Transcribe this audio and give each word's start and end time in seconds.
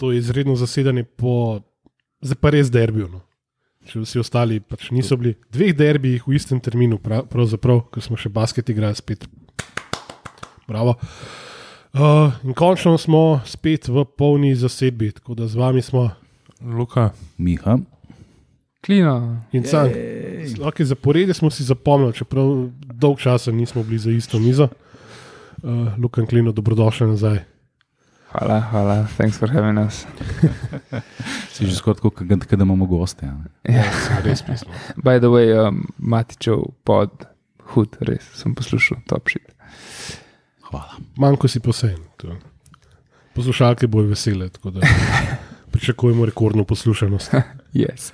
to 0.00 0.12
izredno 0.16 0.56
zasedanje 0.56 1.04
po, 1.04 1.60
zdaj 2.24 2.38
pa 2.40 2.52
res 2.54 2.72
derbijo. 2.72 3.10
No. 3.12 3.20
Če 3.84 4.00
vsi 4.00 4.20
ostali 4.20 4.60
pač 4.60 4.88
niso 4.92 5.16
bili, 5.20 5.34
dveh 5.52 5.74
derbijih 5.76 6.24
v 6.28 6.36
istem 6.36 6.60
terminu, 6.60 6.98
prav, 7.00 7.26
pravzaprav, 7.28 7.82
ko 7.92 8.00
smo 8.04 8.16
še 8.20 8.32
basket 8.32 8.72
igrali 8.72 8.96
spet. 8.96 9.26
Bravo. 10.68 10.96
Uh, 11.90 12.30
in 12.46 12.54
končno 12.54 12.94
smo 13.00 13.40
spet 13.48 13.88
v 13.90 14.04
polni 14.16 14.54
zasedbi, 14.54 15.10
tako 15.16 15.36
da 15.36 15.48
z 15.50 15.58
vami 15.58 15.82
smo. 15.82 16.10
Luka, 16.60 17.08
Miha, 17.40 17.78
Klino. 18.84 19.40
In 19.52 19.64
sam, 19.64 19.88
okay, 20.68 20.84
zaporedje 20.84 21.34
smo 21.34 21.50
si 21.50 21.64
zapomnili, 21.64 22.16
čeprav 22.16 22.68
dolg 23.00 23.20
časa 23.20 23.52
nismo 23.52 23.82
bili 23.84 23.98
za 23.98 24.10
isto 24.10 24.38
mizo. 24.38 24.68
Uh, 25.62 25.98
Lukan 25.98 26.26
Klino, 26.26 26.52
dobrodošli 26.52 27.06
nazaj. 27.06 27.49
Hvala, 28.30 28.60
hvala, 28.70 29.06
thanks 29.16 29.38
for 29.38 29.50
having 29.50 29.78
us. 29.78 30.06
si 31.52 31.66
že 31.66 31.74
skoraj 31.74 31.96
tako, 31.98 32.10
kot 32.10 32.28
da 32.54 32.62
imamo 32.62 32.86
goste. 32.86 33.26
ne? 33.26 33.50
Ja, 33.74 33.82
sem 34.06 34.22
res 34.22 34.42
pismo. 34.46 34.70
By 35.02 35.18
the 35.18 35.26
way, 35.32 35.50
um, 35.50 35.82
Matičev 35.98 36.62
pod, 36.86 37.26
hud, 37.74 37.98
res 38.06 38.22
sem 38.38 38.54
poslušal, 38.54 39.02
top 39.10 39.28
shit. 39.28 39.50
Hvala. 40.70 41.00
Manjko 41.18 41.48
si 41.50 41.60
posejen. 41.60 41.98
to. 42.16 42.36
Poslušalke 43.34 43.86
bojo 43.90 44.12
vesele, 44.14 44.48
tako 44.48 44.70
da 44.78 44.86
pričakujemo 45.74 46.26
rekordno 46.26 46.64
poslušanost. 46.64 47.34
Yes. 47.74 48.10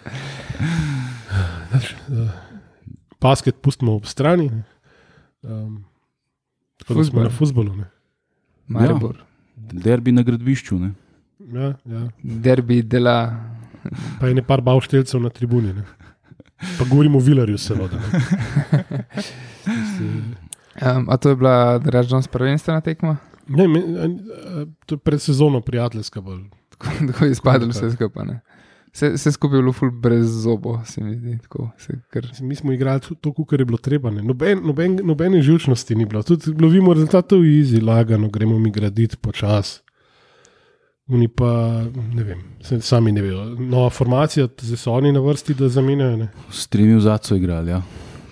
Basket 3.20 3.56
pustimo 3.62 3.95
ob 3.96 4.04
strani. 4.04 4.51
Um, 5.42 5.84
tako 6.78 6.95
da 6.95 7.04
smo 7.04 7.23
na 7.23 7.30
futbolu. 7.30 7.76
ne. 7.76 7.84
Maribor. 8.66 9.16
Derbi 9.56 10.12
na 10.12 10.23
gradbišču. 10.23 10.78
Ne? 10.78 10.92
Ja, 11.52 11.74
ja. 11.84 12.09
Derbi 12.23 12.83
dela. 12.83 13.16
Pa 14.20 14.29
je 14.29 14.34
ne 14.34 14.42
par 14.42 14.60
bavšteljcev 14.60 15.21
na 15.23 15.30
tribuni. 15.30 15.73
Ne. 15.73 15.85
Pa 16.79 16.85
govorimo 16.85 17.18
o 17.18 17.21
Vilarju, 17.21 17.59
seveda. 17.59 18.01
ne. 18.01 19.04
Um, 20.76 21.07
a 21.09 21.16
to 21.16 21.29
je 21.29 21.37
bila 21.37 21.79
Dražnjost 21.79 22.30
prvenstvena 22.30 22.80
tekma? 22.80 23.16
Ne, 23.48 23.68
me, 23.68 23.80
a, 23.80 24.04
a, 24.04 24.65
to 24.87 24.95
je 24.95 24.98
pred 24.98 25.23
sezono 25.23 25.60
prijateljska 25.60 26.20
bolj. 26.20 26.43
Tako 27.07 27.24
je 27.24 27.30
izpadlo 27.30 27.68
vse 27.68 27.91
skupaj. 27.91 28.26
Vse, 28.96 29.10
vse 29.12 29.32
skupaj 29.32 29.58
je 29.58 29.62
bilo 29.62 29.72
ful 29.76 29.90
brez 29.90 30.30
zobo, 30.42 30.78
se 30.84 31.04
mi 31.04 31.16
zdi. 31.16 31.38
Tako, 31.42 31.70
se, 31.78 31.98
kar, 32.10 32.26
Mi 32.40 32.54
smo 32.54 32.72
igrali 32.72 33.00
to, 33.20 33.32
kar 33.44 33.60
je 33.60 33.64
bilo 33.64 33.78
treba. 33.78 34.10
ne. 34.10 34.22
Noben, 34.22 34.62
noben, 34.64 35.00
nobene 35.04 35.42
žilčnosti 35.42 35.94
ni 35.94 36.06
bilo. 36.06 36.22
Tudi 36.22 36.54
lovimo 36.60 36.94
rezultate 36.94 37.36
v 37.36 37.58
izi, 37.58 37.80
lagano, 37.80 38.28
gremo 38.28 38.58
mi 38.58 38.70
graditi 38.70 39.16
počasi. 39.16 39.80
Oni 41.08 41.28
pa 41.28 41.84
ne 42.14 42.24
vem, 42.24 42.40
se, 42.60 42.80
sami 42.80 43.12
ne 43.12 43.22
vejo. 43.22 43.44
Nova 43.60 43.90
formacija, 43.90 44.48
zdaj 44.60 44.80
so 44.80 44.92
oni 44.92 45.12
na 45.12 45.20
vrsti, 45.20 45.54
da 45.54 45.68
zamenjajo. 45.68 46.16
ne. 46.16 46.28
S 46.50 46.66
tremi 46.66 46.96
v 46.96 47.00
zadcu 47.00 47.36
igrali, 47.36 47.70
ja. 47.70 47.82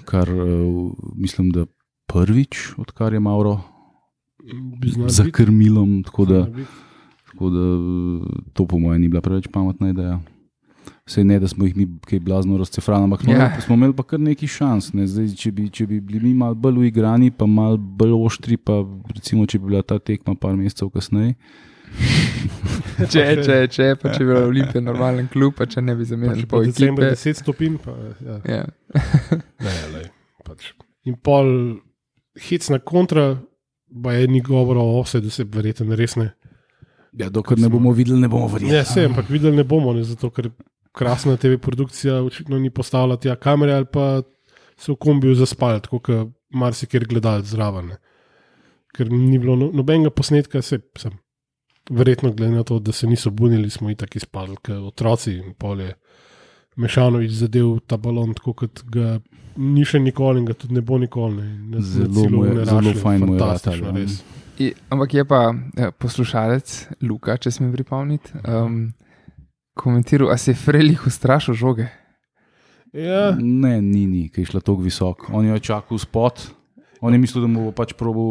kar 0.05 0.31
uh, 0.33 0.93
mislim, 1.15 1.51
da 1.51 1.67
prvič, 2.07 2.73
odkar 2.79 3.13
je 3.13 3.21
Mauro 3.21 3.61
za 5.07 5.25
krmilom. 5.33 6.03
Tako 6.03 6.25
da, 6.25 6.47
tako 7.33 7.51
da 7.51 7.61
eh, 7.61 8.41
to, 8.53 8.67
po 8.67 8.79
mojem, 8.79 9.03
ni 9.03 9.09
bila 9.09 9.21
preveč 9.21 9.49
pametna 9.53 9.91
ideja. 9.91 10.21
Vse 11.05 11.25
ne, 11.25 11.37
da 11.39 11.49
smo 11.49 11.67
jih 11.67 11.77
mi 11.77 11.85
kaj 12.09 12.21
blazno 12.21 12.57
razcefrali, 12.59 13.05
ampak 13.05 13.25
Ja. 13.29 13.37
yeah. 13.37 13.61
smo 13.61 13.75
imeli 13.75 13.93
pa 13.93 14.03
kar 14.03 14.21
nekaj 14.21 14.49
šans. 14.49 14.93
Ne. 14.93 15.07
Zdaj, 15.07 15.35
če, 15.37 15.53
bi, 15.53 15.69
če 15.71 15.87
bi 15.87 16.01
bili 16.01 16.21
mi 16.21 16.35
malo 16.35 16.55
bolj 16.55 16.79
uigrani, 16.87 17.31
pa 17.31 17.47
malo 17.47 17.77
bolj 17.77 18.15
oštri, 18.25 18.57
pa 18.57 18.81
recimo, 19.15 19.45
če 19.47 19.59
bi 19.59 19.69
bila 19.69 19.83
ta 19.83 19.99
tekma 19.99 20.35
par 20.41 20.57
mesecev 20.57 20.89
kasneje. 20.95 21.35
če, 23.13 23.25
če, 23.45 23.59
če, 23.69 23.91
pa 24.01 24.15
če 24.15 24.25
bi 24.25 24.31
bila 24.33 24.47
Olimpija 24.49 24.81
normalen 24.81 25.29
klub, 25.29 25.53
pa 25.61 25.69
če 25.69 25.85
ne 25.85 25.95
bi 25.95 26.09
zamenjali 26.09 26.47
če 26.47 26.49
pa 26.49 26.57
pol 26.57 26.73
decembra 26.73 27.13
ekipe. 27.13 27.37
10 27.37 27.43
stopinj. 27.45 27.79
Pa, 27.85 27.99
ja. 28.25 28.41
Ja. 28.49 28.65
Ne, 29.69 29.79
lej, 29.93 30.09
pač. 30.49 30.73
In 31.05 31.21
pol 31.21 31.53
hec 32.49 32.73
na 32.73 32.81
kontra, 32.81 33.35
pa 34.03 34.17
je 34.17 34.27
ni 34.33 34.41
govora 34.41 34.81
o 34.81 35.03
vse, 35.05 35.21
da 35.21 35.31
se 35.31 35.45
verjetno 35.45 36.01
res 36.01 36.17
ne. 36.17 36.33
Ja, 37.13 37.29
dokler 37.31 37.61
ne 37.61 37.69
bomo 37.71 37.93
videli, 37.95 38.25
ne 38.25 38.29
bomo 38.33 38.49
verjeli. 38.51 38.73
Ne, 38.73 38.87
se, 38.89 39.05
ampak 39.05 39.29
videli 39.31 39.61
ne 39.61 39.69
bomo, 39.69 39.93
ne, 39.95 40.03
zato 40.09 40.33
ker 40.35 40.49
krasna 40.95 41.37
TV 41.37 41.59
produkcija 41.59 42.21
očitno 42.23 42.59
ni 42.59 42.71
postavila 42.71 43.17
tja 43.17 43.35
kamere 43.37 43.75
ali 43.75 43.87
pa 43.93 44.23
se 44.77 44.93
v 44.93 44.97
kombiju 44.97 45.35
zaspali, 45.35 45.81
tako 45.83 45.99
kot 45.99 46.33
marsikjer 46.55 47.07
gledalec 47.07 47.47
zraven. 47.51 47.93
Ne. 47.93 47.97
Ker 48.95 49.11
ni 49.11 49.39
bilo 49.39 49.57
no, 49.59 49.71
nobenega 49.75 50.11
posnetka, 50.11 50.63
se 50.63 50.79
sem. 50.99 51.13
Verjetno, 51.91 52.31
glede 52.33 52.55
na 52.55 52.63
to, 52.65 52.79
da 52.79 52.93
se 52.93 53.07
niso 53.07 53.31
bunili, 53.31 53.71
smo 53.71 53.91
jih 53.91 53.99
tako 54.01 54.17
izpadli, 54.17 54.57
kot 54.57 54.87
otroci 54.89 55.35
in 55.37 55.55
pol 55.59 55.81
je 55.81 55.95
Mešanovič 56.77 57.31
zadev 57.39 57.77
ta 57.87 57.97
balon, 57.97 58.33
tako 58.35 58.53
kot 58.65 58.81
ga 58.91 59.19
ni 59.57 59.85
še 59.87 60.01
nikoli 60.03 60.41
in 60.43 60.47
ga 60.49 60.55
tudi 60.59 60.75
ne 60.75 60.81
bo 60.83 60.97
nikoli. 60.99 61.43
Ne. 61.43 61.83
Zelo 61.83 62.25
mu 62.31 62.45
je- 62.47 62.65
zelo 62.67 62.95
fajn 63.03 63.21
mu 63.27 63.35
je 63.35 63.41
fantastično, 63.41 63.91
ratalo, 63.91 63.99
res. 63.99 64.17
I, 64.59 64.73
ampak 64.91 65.15
je 65.15 65.25
pa 65.25 65.43
eh, 65.77 65.91
poslušalec 65.99 66.73
Luka, 67.03 67.37
če 67.37 67.51
smem 67.51 67.73
pripomniti, 67.73 68.33
um, 68.49 68.93
komentiral, 69.75 70.31
a 70.31 70.37
se 70.37 70.51
je 70.51 70.57
Frelih 70.57 71.07
ustrašil 71.07 71.55
žoge. 71.55 71.89
Ja, 72.93 73.35
Ne, 73.35 73.83
ni, 73.83 74.07
ni, 74.07 74.29
ki 74.29 74.41
je 74.41 74.47
šla 74.47 74.61
tako 74.61 74.79
visoko. 74.81 75.33
On 75.33 75.43
jo 75.43 75.53
je 75.53 75.61
čakal 75.63 75.99
spod, 75.99 76.47
on 77.01 77.13
je 77.13 77.19
mislil, 77.19 77.43
da 77.43 77.49
mu 77.49 77.65
bo 77.65 77.73
pač 77.73 77.93
probo 77.93 78.25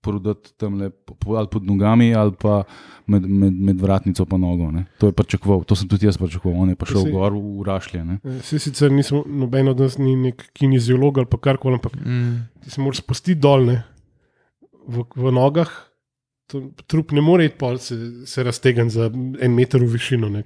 prodati 0.00 0.54
tam 0.56 0.74
le 0.74 0.88
ali 1.28 1.46
pod 1.46 1.60
nogami, 1.62 2.14
ali 2.14 2.32
pa 2.32 2.62
med, 3.06 3.20
med, 3.22 3.52
med 3.52 3.76
vratnico 3.76 4.24
pa 4.24 4.38
nogo. 4.38 4.70
Ne. 4.70 4.86
To 4.96 5.06
je 5.06 5.12
pričakoval, 5.12 5.64
to 5.64 5.76
sem 5.76 5.84
tudi 5.84 6.06
jaz 6.06 6.16
pričakoval. 6.16 6.56
On 6.58 6.68
je 6.68 6.76
pa 6.76 6.88
šel 6.88 7.04
Saj- 7.04 7.12
gor 7.12 7.32
v 7.34 7.60
rašlje. 7.62 8.00
Ne. 8.06 8.16
Vsi 8.40 8.58
sicer 8.58 8.88
nismo, 8.90 9.20
noben 9.26 9.68
od 9.68 9.78
nas 9.78 9.98
ni 9.98 10.16
nek 10.16 10.48
kineziolog 10.52 11.18
ali 11.18 11.28
pa 11.28 11.36
karkoli, 11.38 11.76
ampak 11.76 11.92
Mm. 11.96 12.48
ti 12.58 12.70
se 12.70 12.80
moraš 12.80 12.96
spustiti 12.98 13.36
dol 13.36 13.66
ne, 13.66 13.82
v, 14.88 15.04
v 15.14 15.28
nogah. 15.30 15.68
Trup 16.86 17.12
ne 17.12 17.20
more 17.20 17.44
iti 17.46 17.56
pol, 17.58 17.78
se, 17.78 17.96
se 18.26 18.42
raztegniti 18.42 18.90
za 18.94 19.10
en 19.40 19.54
meter 19.54 19.82
v 19.84 19.92
višino. 19.92 20.28
Ne, 20.28 20.42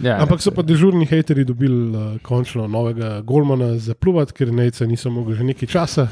Ja, 0.00 0.18
ampak 0.22 0.42
so 0.44 0.52
pa 0.52 0.62
dežurni 0.62 1.06
hateri 1.08 1.44
dobili 1.44 1.90
uh, 1.96 2.18
končno 2.22 2.66
novega 2.68 3.20
Golmana 3.24 3.78
za 3.80 3.94
pluvat, 3.94 4.32
ker 4.32 4.52
nejce 4.52 4.86
niso 4.86 5.10
mogli 5.10 5.34
že 5.36 5.44
nekaj 5.44 5.68
časa. 5.68 6.08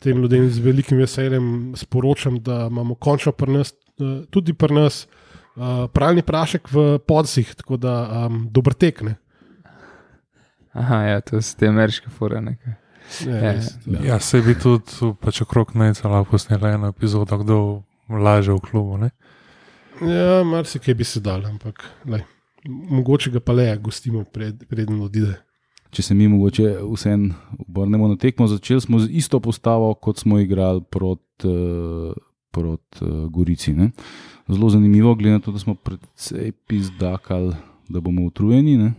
Tem 0.00 0.18
ljudem 0.22 0.46
z 0.50 0.62
velikim 0.62 0.98
veseljem 0.98 1.72
sporočam, 1.76 2.38
da 2.38 2.68
imamo 2.70 2.94
končno 2.94 3.32
pri 3.32 3.52
nas, 3.52 3.74
uh, 3.98 4.24
tudi 4.30 4.54
pri 4.54 4.74
nas, 4.74 5.06
uh, 5.56 5.86
pralni 5.92 6.22
prašek 6.22 6.70
v 6.72 6.98
podsih, 6.98 7.54
tako 7.54 7.76
da 7.76 8.26
um, 8.26 8.46
dober 8.50 8.74
tek. 8.74 9.02
Ne. 9.02 9.16
Aha, 10.72 11.02
ja, 11.02 11.20
to 11.20 11.42
so 11.42 11.56
te 11.58 11.66
ameriške 11.68 12.10
fore. 12.10 12.40
nekaj. 12.40 12.72
Ne, 12.72 12.76
Ja, 13.26 13.52
res. 13.52 13.70
ja, 14.04 14.18
se 14.20 14.40
bi 14.44 14.52
tudi 14.54 15.14
pač 15.20 15.40
okrog 15.40 15.72
Nejca 15.74 16.10
lahko 16.12 16.36
posnela 16.36 16.74
eno 16.76 16.90
epizodo, 16.92 17.38
kdo 17.40 17.56
laže 18.08 18.52
v 18.52 18.60
klubu. 18.60 18.98
Ne? 18.98 19.10
Ja, 20.00 20.44
marsikaj 20.44 20.94
bi 20.94 21.04
se 21.04 21.20
dal, 21.20 21.44
ampak 21.46 21.84
lej, 22.06 22.22
mogoče 22.68 23.30
ga 23.34 23.40
pa 23.40 23.52
le 23.52 23.68
gostimo, 23.82 24.24
pred, 24.24 24.64
preden 24.70 25.00
odide. 25.02 25.36
Če 25.90 26.02
se 26.04 26.14
mi 26.14 26.28
mogoče 26.28 26.76
vsem 26.84 27.30
obrnemo 27.64 28.10
na 28.10 28.16
tekmo, 28.20 28.46
začeli 28.46 28.80
smo 28.84 28.98
z 29.00 29.08
isto 29.16 29.40
postavo, 29.40 29.94
kot 29.94 30.20
smo 30.20 30.38
igrali 30.38 30.84
proti 30.84 31.48
uh, 31.48 32.12
prot, 32.50 33.02
uh, 33.02 33.30
Gorici. 33.30 33.72
Ne. 33.72 33.90
Zelo 34.48 34.70
zanimivo, 34.70 35.14
glede 35.14 35.32
na 35.32 35.40
to, 35.40 35.52
da 35.52 35.58
smo 35.58 35.74
predvsej 35.74 36.52
pizdakali, 36.66 37.54
da 37.88 38.00
bomo 38.00 38.26
utrujeni. 38.26 38.76
Ne. 38.76 38.92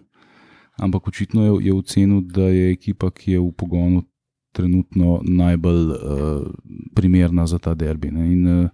Ampak 0.77 1.07
očitno 1.07 1.45
je, 1.45 1.65
je 1.65 1.73
ocenil, 1.73 2.21
da 2.21 2.47
je 2.47 2.71
ekipa, 2.71 3.11
ki 3.11 3.31
je 3.31 3.39
v 3.39 3.51
pogonu, 3.51 4.03
trenutno 4.51 5.19
najbolj 5.23 5.91
uh, 5.91 5.97
primerna 6.95 7.47
za 7.47 7.59
ta 7.59 7.73
derbi. 7.73 8.11
Ne. 8.11 8.31
In, 8.33 8.47
uh, 8.47 8.69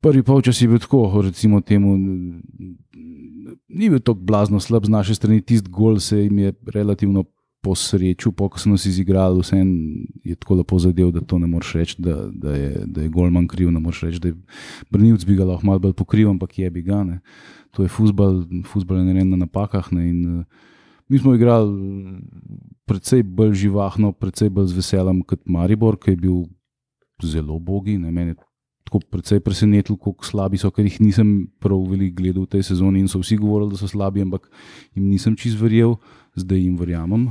Prvi 0.00 0.22
polčas 0.22 0.60
je 0.62 0.68
bil 0.68 0.78
tako, 0.78 1.22
recimo, 1.22 1.60
temu, 1.60 1.96
ni 3.68 3.88
bil 3.90 4.00
tako 4.00 4.20
blazno 4.20 4.60
slab 4.60 4.86
z 4.86 4.92
naše 4.92 5.14
strani, 5.14 5.42
tisti 5.42 5.70
gol 5.70 5.98
se 6.00 6.18
jim 6.24 6.38
je 6.38 6.52
relativno 6.74 7.24
posrečil, 7.66 8.30
po 8.32 8.48
ko 8.48 8.60
so 8.62 8.70
nas 8.70 8.86
izigrali, 8.86 9.40
vse 9.42 9.58
je 10.24 10.36
tako 10.38 10.60
lepo 10.60 10.78
zadev, 10.78 11.10
da 11.14 11.20
to 11.20 11.38
ne 11.42 11.48
moreš 11.50 11.72
reči, 11.74 11.96
da, 11.98 12.28
da, 12.30 12.54
je, 12.54 12.84
da 12.86 13.02
je 13.02 13.10
golman 13.10 13.48
kriv, 13.50 13.72
ne 13.74 13.82
moreš 13.82 14.04
reči, 14.06 14.22
da 14.22 14.28
je 14.30 14.36
Brnilc 14.90 15.24
bi 15.26 15.34
ga 15.34 15.48
lahko 15.48 15.66
malo 15.66 15.82
bolj 15.82 15.96
pokrival, 15.98 16.36
ampak 16.36 16.58
je 16.58 16.70
bi 16.70 16.84
ga. 16.86 17.02
Ne. 17.04 17.20
To 17.74 17.82
je 17.82 17.90
futbal, 17.90 18.44
futbal 18.70 19.02
je 19.02 19.08
narejen 19.08 19.34
na 19.34 19.40
napakah. 19.42 19.90
Ne, 19.92 20.08
in, 20.10 20.20
uh, 20.38 20.44
mi 21.08 21.18
smo 21.18 21.34
igrali 21.34 22.20
precej 22.86 23.22
bolj 23.22 23.56
živahno, 23.66 24.12
precej 24.12 24.50
bolj 24.50 24.70
z 24.70 24.80
veseljem 24.80 25.22
kot 25.26 25.42
Maribor, 25.50 25.98
ki 25.98 26.14
je 26.14 26.22
bil 26.22 26.38
zelo 27.22 27.58
bogi. 27.58 27.98
Ne, 27.98 28.12
mene 28.14 28.36
je 28.36 28.40
tako 28.86 29.00
precej 29.10 29.40
presenetil, 29.42 29.96
kako 29.98 30.24
slabi 30.24 30.60
so, 30.62 30.70
ker 30.70 30.86
jih 30.86 31.00
nisem 31.02 31.48
prav 31.62 31.80
veliko 31.90 32.20
gledal 32.20 32.46
v 32.46 32.52
tej 32.54 32.62
sezoni 32.68 33.02
in 33.02 33.08
so 33.10 33.18
vsi 33.18 33.38
govorili, 33.40 33.74
da 33.74 33.80
so 33.80 33.88
slabi, 33.90 34.22
ampak 34.22 34.46
jim 34.94 35.08
nisem 35.10 35.34
čist 35.36 35.58
verjel, 35.58 35.96
zdaj 36.38 36.62
jim 36.62 36.76
verjamem. 36.78 37.26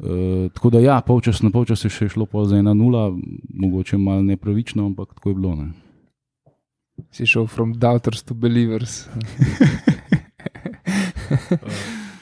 Uh, 0.00 0.48
tako 0.56 0.72
da, 0.74 0.80
ja, 0.80 0.96
polčas 1.06 1.42
na 1.44 1.52
polčas 1.54 1.84
je 1.84 1.90
še 1.92 2.08
šlo 2.10 2.26
pol 2.26 2.48
za 2.48 2.58
1-0, 2.58 3.04
mogoče 3.62 4.00
malo 4.00 4.24
nepravično, 4.26 4.88
ampak 4.90 5.14
tako 5.14 5.30
je 5.30 5.38
bilo. 5.38 5.54
Ne. 5.60 5.68
Si 7.14 7.28
šel 7.28 7.46
from 7.46 7.76
doubters 7.78 8.24
to 8.26 8.34
believers. 8.34 9.04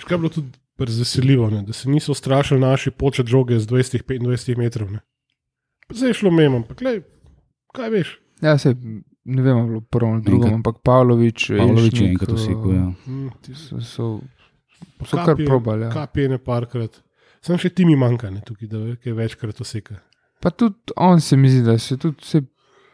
Škoda 0.02 0.14
je 0.14 0.18
bilo 0.18 0.34
tudi 0.34 0.50
razveseljivo, 0.78 1.50
ne, 1.50 1.62
da 1.62 1.72
se 1.72 1.90
niso 1.90 2.14
strašili 2.14 2.60
naši 2.60 2.90
počet 2.90 3.26
žoge 3.26 3.58
z 3.58 3.70
20-25 3.70 4.58
metrov. 4.58 4.92
Ne. 4.92 5.00
Zdaj 5.94 6.10
je 6.10 6.14
šlo 6.14 6.30
mimo, 6.30 6.56
ampak 6.60 6.80
lej, 6.84 7.00
kaj 7.74 7.90
veš. 7.90 8.18
Ja, 8.40 8.58
se, 8.58 8.74
ne 9.24 9.42
vem, 9.42 9.56
ali 9.56 9.74
je 9.74 9.80
prvo 9.90 10.12
ali 10.12 10.22
drugo, 10.22 10.46
Enkrat- 10.46 10.54
ampak 10.54 10.76
Pavlovič, 10.82 11.50
Pavlović 11.58 12.00
je 12.00 12.08
enkrat 12.08 12.32
usekal, 12.32 12.74
ja. 12.74 12.86
Mm, 13.06 13.28
So, 13.54 13.80
so, 13.80 14.20
so 15.06 15.16
kar 15.24 15.36
probali. 15.36 15.84
Ja. 15.84 15.90
Kapi 15.90 16.20
je 16.20 16.38
parkrat. 16.38 17.02
Sam 17.40 17.58
še 17.58 17.70
ti 17.70 17.84
mi 17.84 17.96
manjka, 17.96 18.30
ne, 18.30 18.40
tukaj, 18.40 18.68
da 18.68 18.96
kaj 18.96 19.12
večkrat 19.12 19.60
oseka. 19.60 19.98
Pa 20.40 20.50
tudi 20.50 20.94
on 20.96 21.20
se 21.20 21.36
mi 21.36 21.48
zdi, 21.50 21.62
da 21.62 21.78
se 21.78 21.96
tudi, 21.96 22.16
se, 22.22 22.42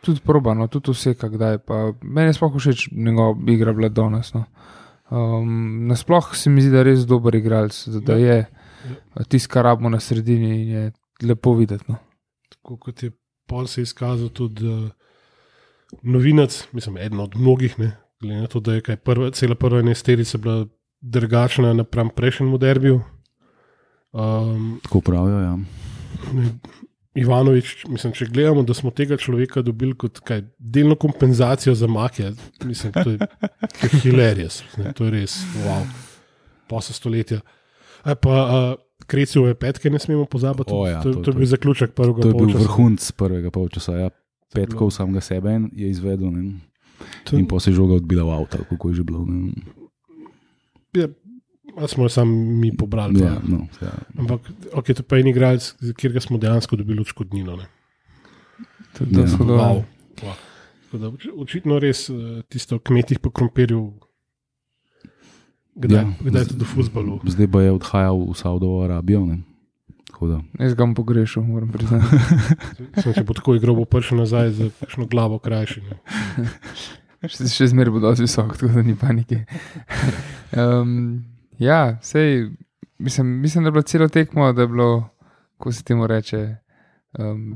tudi 0.01 0.21
probano, 0.21 0.67
tudi 0.69 0.93
vse, 0.93 1.15
kdaj. 1.15 1.59
Pa 1.59 1.93
meni 2.03 2.29
je 2.29 2.37
sploh 2.37 2.57
všeč 2.57 2.89
njegova 2.93 3.37
igra 3.53 3.73
bila 3.73 3.89
danes. 3.89 4.33
No. 4.35 4.45
Um, 5.11 5.87
nasploh 5.87 6.35
se 6.35 6.51
mi 6.51 6.61
zdi, 6.61 6.71
da 6.71 6.79
je 6.79 6.85
res 6.85 7.05
dober 7.07 7.35
igralec, 7.35 7.77
da, 7.89 8.01
da 8.01 8.17
je 8.17 8.39
tisti, 9.29 9.49
kar 9.49 9.65
rabimo 9.65 9.89
na 9.89 10.01
sredini 10.01 10.63
in 10.63 10.69
je 10.69 10.85
lepo 11.23 11.53
videti. 11.55 11.85
No. 11.89 11.97
Tako 12.49 12.77
kot 12.77 13.03
je 13.03 13.11
pol 13.47 13.67
se 13.67 13.83
izkazal 13.83 14.29
tudi 14.29 14.69
uh, 14.69 14.89
novinec, 16.03 16.65
mislim, 16.73 16.97
eden 16.99 17.21
od 17.21 17.37
mnogih, 17.37 17.79
ne, 17.79 17.97
glede 18.21 18.41
na 18.41 18.47
to, 18.47 18.61
da 18.61 18.75
je 18.75 18.81
kaj 18.81 18.97
prva, 18.97 19.31
cela 19.31 19.55
prva 19.55 19.81
enesterica 19.81 20.39
bila 20.39 20.67
drugačna 21.01 21.73
napram 21.73 22.09
prejšnjemu 22.11 22.59
derbiju. 22.59 23.01
Um, 24.13 24.81
Tako 24.83 25.01
pravijo. 25.01 25.41
Ja. 25.41 25.59
ne, 26.33 26.51
Ivanovič, 27.15 27.85
mislim, 27.89 28.13
če 28.13 28.27
gledamo, 28.27 28.63
da 28.67 28.75
smo 28.75 28.91
tega 28.91 29.17
človeka 29.17 29.63
dobili 29.63 29.95
kot 29.95 30.19
kaj, 30.27 30.43
delno 30.59 30.97
kompenzacijo 30.99 31.75
za 31.75 31.87
makje, 31.87 32.33
mislim, 32.65 32.93
to 32.93 33.11
je, 33.11 33.19
je 33.83 33.91
hilarious, 34.03 34.65
ne, 34.77 34.93
to 34.93 35.07
je 35.07 35.13
res, 35.15 35.37
wow, 35.63 35.85
posel 36.69 36.97
stoletja. 36.97 37.39
A 38.03 38.17
pa 38.19 38.41
uh, 38.43 38.75
Krecijove 39.05 39.55
petke 39.55 39.91
ne 39.91 39.99
smemo 39.99 40.25
pozabiti, 40.25 40.71
O 40.71 40.87
ja, 40.87 40.99
to, 40.99 41.11
to- 41.11 41.15
to, 41.15 41.23
to 41.23 41.31
je 41.31 41.33
to- 41.33 41.39
bil 41.39 41.47
zaključek 41.49 41.91
prvega 41.93 42.21
To 42.21 42.29
je 42.29 42.33
bil 42.33 42.41
polčasa. 42.41 42.59
vrhunc 42.61 43.01
prvega 43.13 43.51
polčasa. 43.51 43.93
Ja. 43.95 44.09
Petkov 44.51 44.91
samega 44.91 45.21
sebe 45.21 45.51
in 45.53 45.71
je 45.73 45.89
izvedel 45.89 46.31
ne. 46.31 46.61
To- 47.25 47.37
in 47.37 47.45
pa 47.45 47.59
se 47.59 47.69
je 47.69 47.75
žoga 47.75 47.95
odbila 47.95 48.23
v 48.23 48.31
avto, 48.33 48.57
ali 48.57 48.67
kako 48.67 48.89
je 48.89 48.95
že 48.95 49.03
bilo. 49.03 49.25
Ne. 49.25 49.51
Ja, 50.95 51.09
a 51.75 51.85
smo 51.85 52.05
jo 52.05 52.11
sami 52.11 52.31
mi 52.31 52.71
pobrali. 52.71 53.19
Ja, 53.19 53.27
Ja. 53.27 53.43
no, 53.43 53.67
ja. 53.77 53.91
Ampak, 54.15 54.41
ok, 54.73 54.87
to 54.93 55.03
pa 55.03 55.17
je 55.17 55.21
en 55.21 55.29
igralec, 55.29 55.65
katerega 55.91 56.21
smo 56.21 56.39
dejansko 56.39 56.77
dobili 56.77 57.01
odškodnino. 57.01 57.53
Ja. 57.53 57.67
ja. 59.01 59.27
Wow. 59.35 59.47
wow. 59.51 59.83
Wow. 60.17 60.35
Tako 60.85 60.95
Da, 60.95 61.09
oči- 61.09 61.33
očitno 61.35 61.79
res 61.79 62.07
eh, 62.07 62.15
tisto 62.49 62.77
o 62.77 62.79
kmetih 62.79 63.19
po 63.19 63.31
krompirju. 63.31 63.93
Kdaj, 65.75 65.99
Ja. 65.99 66.07
kdaj 66.21 66.45
tudi 66.55 66.65
v 66.65 66.71
futbalu? 66.71 67.19
Zdaj 67.27 67.49
pa 67.51 67.63
je 67.63 67.73
odhajal 67.75 68.19
v 68.31 68.35
Saudovo 68.39 68.85
Arabijo. 68.85 69.25
Ne. 69.27 69.43
Jaz 70.59 70.73
ga 70.73 70.87
bom 70.87 70.95
pogrešal, 70.95 71.43
moram 71.45 71.69
priznati. 71.69 72.07
Sem, 73.03 73.13
če 73.13 73.25
bo 73.27 73.35
tako 73.37 73.57
igro, 73.59 73.75
bo 73.75 73.85
prišel 73.85 74.23
nazaj 74.23 74.51
za 74.57 74.69
kakšno 74.81 75.05
glavo 75.11 75.37
krajši. 75.43 75.83
Ne. 75.85 75.99
še, 77.29 77.49
še 77.51 77.67
zmeraj 77.75 77.93
bo 77.93 78.01
dosti 78.01 78.25
visok, 78.25 78.55
tako 78.57 78.73
da 78.73 78.83
ni 78.87 78.97
panike. 78.97 79.45
Um, 80.55 81.25
ja, 81.59 81.99
sej, 81.99 82.45
mislim, 83.03 83.27
mislim, 83.43 83.65
da 83.65 83.69
je 83.69 83.75
bilo 83.75 83.83
celo 83.83 84.07
tekmo, 84.09 84.53
da 84.55 84.63
je 84.63 84.69
bilo, 84.71 85.09
ko 85.59 85.73
se 85.75 85.83
temu 85.83 86.07
reče, 86.07 86.39
um, 87.19 87.49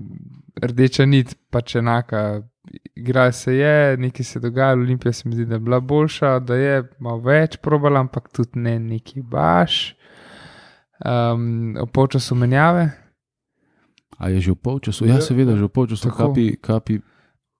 rdeča 0.59 1.07
nit, 1.07 1.37
pač 1.55 1.77
enaka. 1.79 2.43
Igra 2.95 3.33
se 3.33 3.55
je, 3.55 3.97
nekaj 3.97 4.25
se 4.25 4.41
dogaja, 4.41 4.73
Olimpija 4.73 5.13
se 5.13 5.29
mi 5.29 5.35
zdi, 5.35 5.45
da 5.45 5.55
je 5.55 5.61
bila 5.61 5.81
boljša, 5.81 6.39
da 6.39 6.55
je 6.55 6.75
malo 6.99 7.19
več 7.21 7.57
probala, 7.57 8.01
ampak 8.01 8.29
tudi 8.29 8.59
ne 8.59 8.79
neki 8.79 9.23
baš. 9.23 9.95
Um, 10.99 11.77
o 11.77 11.87
polčasu 11.87 12.35
menjave, 12.35 12.91
a 14.19 14.29
je 14.29 14.41
že 14.41 14.51
v 14.51 14.57
polčasu? 14.57 15.07
Ja, 15.07 15.15
Ja, 15.15 15.21
seveda, 15.23 15.55
že 15.55 15.63
v 15.63 15.71
polčasu. 15.71 16.11
Tako. 16.11 16.17
Kapi, 16.29 16.57
kapi 16.57 16.95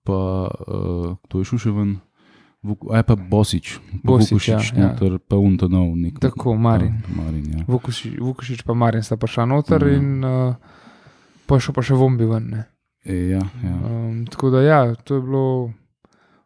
pa, 0.03 0.19
uh, 0.67 1.15
to 1.27 1.39
je 1.39 1.45
šuševen. 1.45 1.97
Vuk, 2.59 2.83
a 2.91 2.97
je 2.97 3.03
pa 3.05 3.15
Bosič, 3.15 3.79
pa 3.79 4.11
Bosić, 4.11 4.31
Vukušič, 4.35 4.75
ja, 4.75 4.75
ja. 4.75 4.87
noter, 4.91 5.15
pa 5.19 5.39
Untonov. 5.39 5.95
Nek, 5.95 6.19
Tako, 6.19 6.57
Marin. 6.59 6.99
Ja, 6.99 7.15
Marin 7.15 7.45
ja. 7.47 7.63
Vukušič, 7.63 8.19
Vukušič 8.19 8.67
pa 8.67 8.75
Marjan 8.75 9.03
sta 9.03 9.15
prišla 9.15 9.45
noter 9.47 9.79
Mhm. 9.79 9.95
in 9.95 10.07
uh, 10.19 10.55
pa 11.47 11.55
šel 11.55 11.71
pa 11.71 11.81
še 11.81 11.95
vombi 11.95 12.27
ven. 12.27 12.51
Ne. 12.51 12.61
E, 13.07 13.15
ja, 13.31 13.39
ja. 13.63 13.71
Um, 13.79 13.98
tako 14.25 14.49
da, 14.49 14.61
ja, 14.61 14.95
to 14.95 15.15
je 15.15 15.21
bilo. 15.21 15.73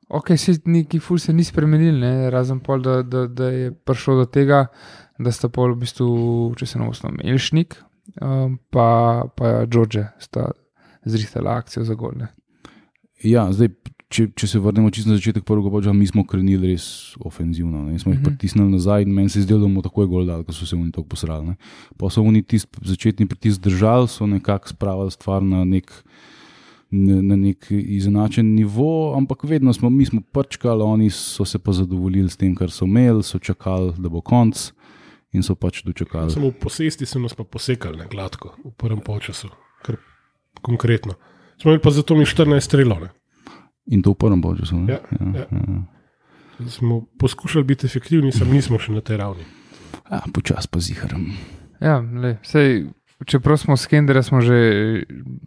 Ok, 0.09 0.27
se 0.37 0.53
neki 0.65 0.99
ful 0.99 1.17
se 1.17 1.33
ni 1.33 1.43
spremenil, 1.43 1.95
ne, 1.99 2.29
razen 2.29 2.59
pol, 2.59 2.81
da, 2.81 3.01
da, 3.03 3.27
da 3.27 3.47
je 3.49 3.71
prišlo 3.71 4.15
do 4.15 4.25
tega, 4.25 4.67
da 5.17 5.31
sta 5.31 5.49
pol 5.49 5.73
v 5.73 5.79
bistvu, 5.85 6.09
če 6.59 6.65
se 6.69 6.79
ne 6.79 6.89
osnovim, 6.89 7.17
Elšnik, 7.23 7.73
um, 8.21 8.59
pa, 8.69 9.23
pa 9.35 9.63
Džordže 9.65 10.11
sta 10.19 10.51
zrihtala 11.05 11.55
akcijo 11.57 11.83
za 11.83 11.95
gol. 11.95 12.13
Ne. 12.19 12.27
ja 13.23 13.47
zdaj, 13.55 13.71
če, 14.13 14.27
če 14.37 14.47
se 14.47 14.59
vrnemo 14.59 14.91
čisto 14.93 15.09
na 15.09 15.17
začetek 15.17 15.45
prvega 15.47 15.71
polčasa, 15.71 15.95
mi 15.97 16.05
smo 16.05 16.21
krenili 16.27 16.75
res 16.75 17.15
ofenzivno. 17.17 17.87
Ne. 17.87 17.97
Smo 17.99 18.11
jih 18.13 18.19
Mhm. 18.19 18.27
pritisnili 18.27 18.69
nazaj 18.71 19.01
in 19.07 19.13
meni 19.15 19.29
se 19.29 19.39
je 19.39 19.47
zdelo, 19.47 19.63
da 19.63 19.65
bomo 19.71 19.81
takoj 19.81 20.05
gol 20.11 20.25
dali, 20.29 20.45
ker 20.45 20.53
so 20.53 20.67
se 20.69 20.75
oni 20.75 20.91
tako 20.91 21.07
posrali. 21.15 21.47
Ne. 21.47 21.55
Pa 21.97 22.11
so 22.13 22.21
oni 22.21 22.43
tisti 22.43 22.69
začetni 22.85 23.25
pritisk 23.25 23.61
držali, 23.61 24.07
so 24.07 24.27
nekako 24.27 24.69
spravili 24.69 25.11
stvar 25.11 25.41
na 25.41 25.63
nek. 25.65 25.89
Na 26.93 27.15
na 27.25 27.35
nek 27.35 27.71
izenačen 27.71 28.51
nivo, 28.53 29.15
ampak 29.17 29.43
vedno 29.49 29.73
smo 29.73 29.89
mi 29.89 30.05
smo 30.05 30.21
prčkali, 30.21 30.83
oni 30.83 31.09
so 31.09 31.45
se 31.45 31.59
pa 31.59 31.73
zadovoljili 31.73 32.29
s 32.29 32.37
tem, 32.37 32.53
kar 32.55 32.71
so 32.71 32.85
imeli, 32.85 33.23
so 33.23 33.39
čakali, 33.39 33.93
da 33.97 34.09
bo 34.13 34.21
konc 34.21 34.67
in 35.33 35.41
so 35.43 35.55
pač 35.55 35.81
dočakali. 35.83 36.31
Samo 36.31 36.51
v 36.51 36.59
posesti 36.61 37.05
so 37.09 37.19
nas 37.19 37.33
pa 37.33 37.43
posekali 37.43 37.97
ne, 37.97 38.05
gladko 38.11 38.53
v 38.61 38.75
prvem 38.77 39.01
polčasu, 39.01 39.49
kar 39.81 39.97
konkretno. 40.61 41.17
Smo 41.61 41.71
imeli 41.71 41.81
pa 41.81 41.89
zato 41.89 42.15
mi 42.15 42.25
14 42.29 42.59
strelov. 42.61 43.01
ne. 43.01 43.09
In 43.89 44.01
to 44.01 44.13
v 44.13 44.19
prvem 44.19 44.41
polčasu. 44.41 44.77
ne? 44.77 44.93
Ja, 44.93 44.99
ja. 45.33 45.49
ja. 46.59 46.69
Smo 46.69 47.05
poskušali 47.19 47.65
biti 47.65 47.85
efektivni, 47.85 48.31
sam 48.31 48.53
nismo 48.53 48.79
še 48.79 48.93
na 48.93 49.01
tej 49.01 49.17
ravni. 49.17 49.43
ja 50.11 50.21
počasi 50.33 50.67
pa 50.71 50.79
ziharam. 50.79 51.25
Ja, 51.81 51.99
le, 51.99 52.37
sej, 52.43 52.85
čeprav 53.25 53.57
smo 53.57 53.77
s 53.77 53.87
Kendra, 53.87 54.23
smo 54.23 54.41
že, 54.41 54.57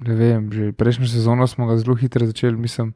ne 0.07 0.15
vem, 0.15 0.53
že 0.53 0.73
prejšnjo 0.73 1.07
sezono 1.07 1.47
smo 1.47 1.67
ga 1.67 1.77
zelo 1.77 1.97
hitro 1.97 2.27
začeli, 2.27 2.57
mislim, 2.57 2.95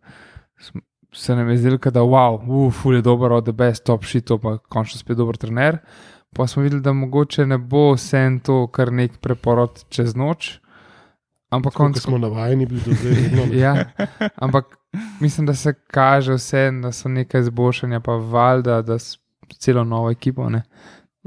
se 1.12 1.36
nam 1.36 1.48
je 1.48 1.56
zdelo, 1.56 1.78
da 1.78 2.00
wow, 2.00 2.66
uf, 2.66 2.82
ful 2.82 2.94
je 2.94 3.02
dober, 3.02 3.32
od 3.32 3.44
the 3.44 3.52
best, 3.52 3.84
top 3.84 4.04
shit, 4.04 4.24
to 4.24 4.38
pa 4.38 4.58
končno 4.58 4.98
spet 4.98 5.16
dober 5.16 5.36
trener. 5.36 5.78
Pa 6.36 6.46
smo 6.46 6.62
videli, 6.62 6.82
da 6.82 6.92
mogoče 6.92 7.46
ne 7.46 7.58
bo 7.58 7.92
vse 7.92 8.38
to 8.42 8.66
kar 8.66 8.92
nek 8.92 9.18
preporod 9.18 9.84
čez 9.88 10.14
noč. 10.14 10.60
Ampak 11.50 11.72
Tako, 11.72 11.82
konc 11.82 11.98
smo 11.98 12.18
navajeni 12.18 12.66
bili 12.66 12.80
do 12.86 12.94
zdaj. 12.94 13.46
ne. 13.46 13.58
Ja, 13.62 13.90
ampak 14.36 14.66
mislim, 15.20 15.46
da 15.46 15.54
se 15.54 15.74
kaže 15.74 16.34
vse, 16.34 16.70
da 16.82 16.92
so 16.92 17.08
nekaj 17.08 17.40
izboljšanja, 17.40 18.00
pa 18.00 18.12
valjda, 18.12 18.82
da 18.82 18.98
s 18.98 19.18
celo 19.58 19.84
novo 19.84 20.10
ekipo, 20.10 20.48
ne, 20.48 20.62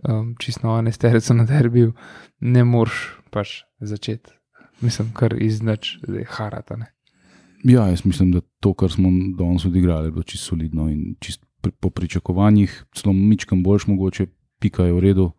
um, 0.09 0.35
čisto 0.39 0.67
novo 0.67 0.81
nesterico 0.81 1.33
na 1.33 1.43
derbiju, 1.43 1.93
ne 2.39 2.63
moreš 2.63 3.22
pač 3.33 3.63
začeti. 3.81 4.35
Mislim, 4.81 5.09
kar 5.17 5.35
iz 5.41 5.61
nič, 5.63 5.97
zdaj 6.05 6.27
harata. 6.37 6.77
Ne. 6.77 6.91
Ja, 7.63 7.87
jaz 7.87 8.03
mislim, 8.05 8.31
da 8.35 8.41
to, 8.59 8.73
kar 8.73 8.91
smo 8.91 9.09
danes 9.37 9.65
odigrali, 9.65 10.07
je 10.07 10.11
bilo 10.11 10.23
čisto 10.23 10.53
solidno 10.53 10.89
in 10.91 11.15
čisto 11.19 11.47
po 11.79 11.89
pričakovanjih, 11.89 12.85
celo 12.95 13.13
mičkam 13.13 13.63
boljš, 13.63 13.87
mogoče 13.87 14.25
pika 14.59 14.83
je 14.83 14.93
v 14.93 14.99
redu. 14.99 15.29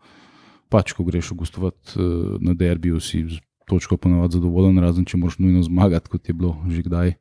Pač, 0.73 0.95
ko 0.97 1.05
greš 1.05 1.35
gostovati 1.37 1.99
uh, 2.01 2.41
na 2.41 2.55
derbiju, 2.55 3.01
si 3.01 3.27
točko 3.69 3.97
ponovadi 3.97 4.39
zadovoljen, 4.39 4.81
razen 4.81 5.05
če 5.05 5.21
moraš 5.21 5.39
nujno 5.39 5.63
zmagati, 5.63 6.09
kot 6.09 6.29
je 6.29 6.35
bilo 6.35 6.57
že 6.69 6.83
kdaj. 6.83 7.13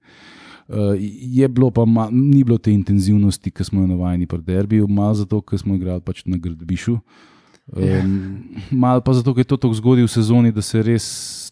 Uh, 0.67 0.95
je 0.97 1.47
bilo 1.51 1.69
pa, 1.71 1.85
ma, 1.85 2.07
ni 2.11 2.43
bilo 2.43 2.57
te 2.57 2.71
intenzivnosti, 2.71 3.51
ki 3.51 3.67
smo 3.67 3.83
jo 3.83 3.91
navajeni 3.91 4.27
pri 4.27 4.41
derbiju, 4.47 4.87
malo 4.87 5.13
zato, 5.19 5.41
ker 5.41 5.59
smo 5.59 5.75
igrali 5.75 6.01
pač 6.01 6.23
na 6.25 6.39
gradbišu. 6.39 6.97
Um, 7.71 8.59
Mal 8.71 8.99
pa 9.01 9.13
zato, 9.15 9.31
ker 9.31 9.45
je 9.45 9.51
to 9.53 9.57
tako 9.57 9.77
zgodaj 9.77 10.03
v 10.03 10.11
sezoni, 10.11 10.51
da 10.51 10.61
se 10.61 10.81
res 10.83 11.05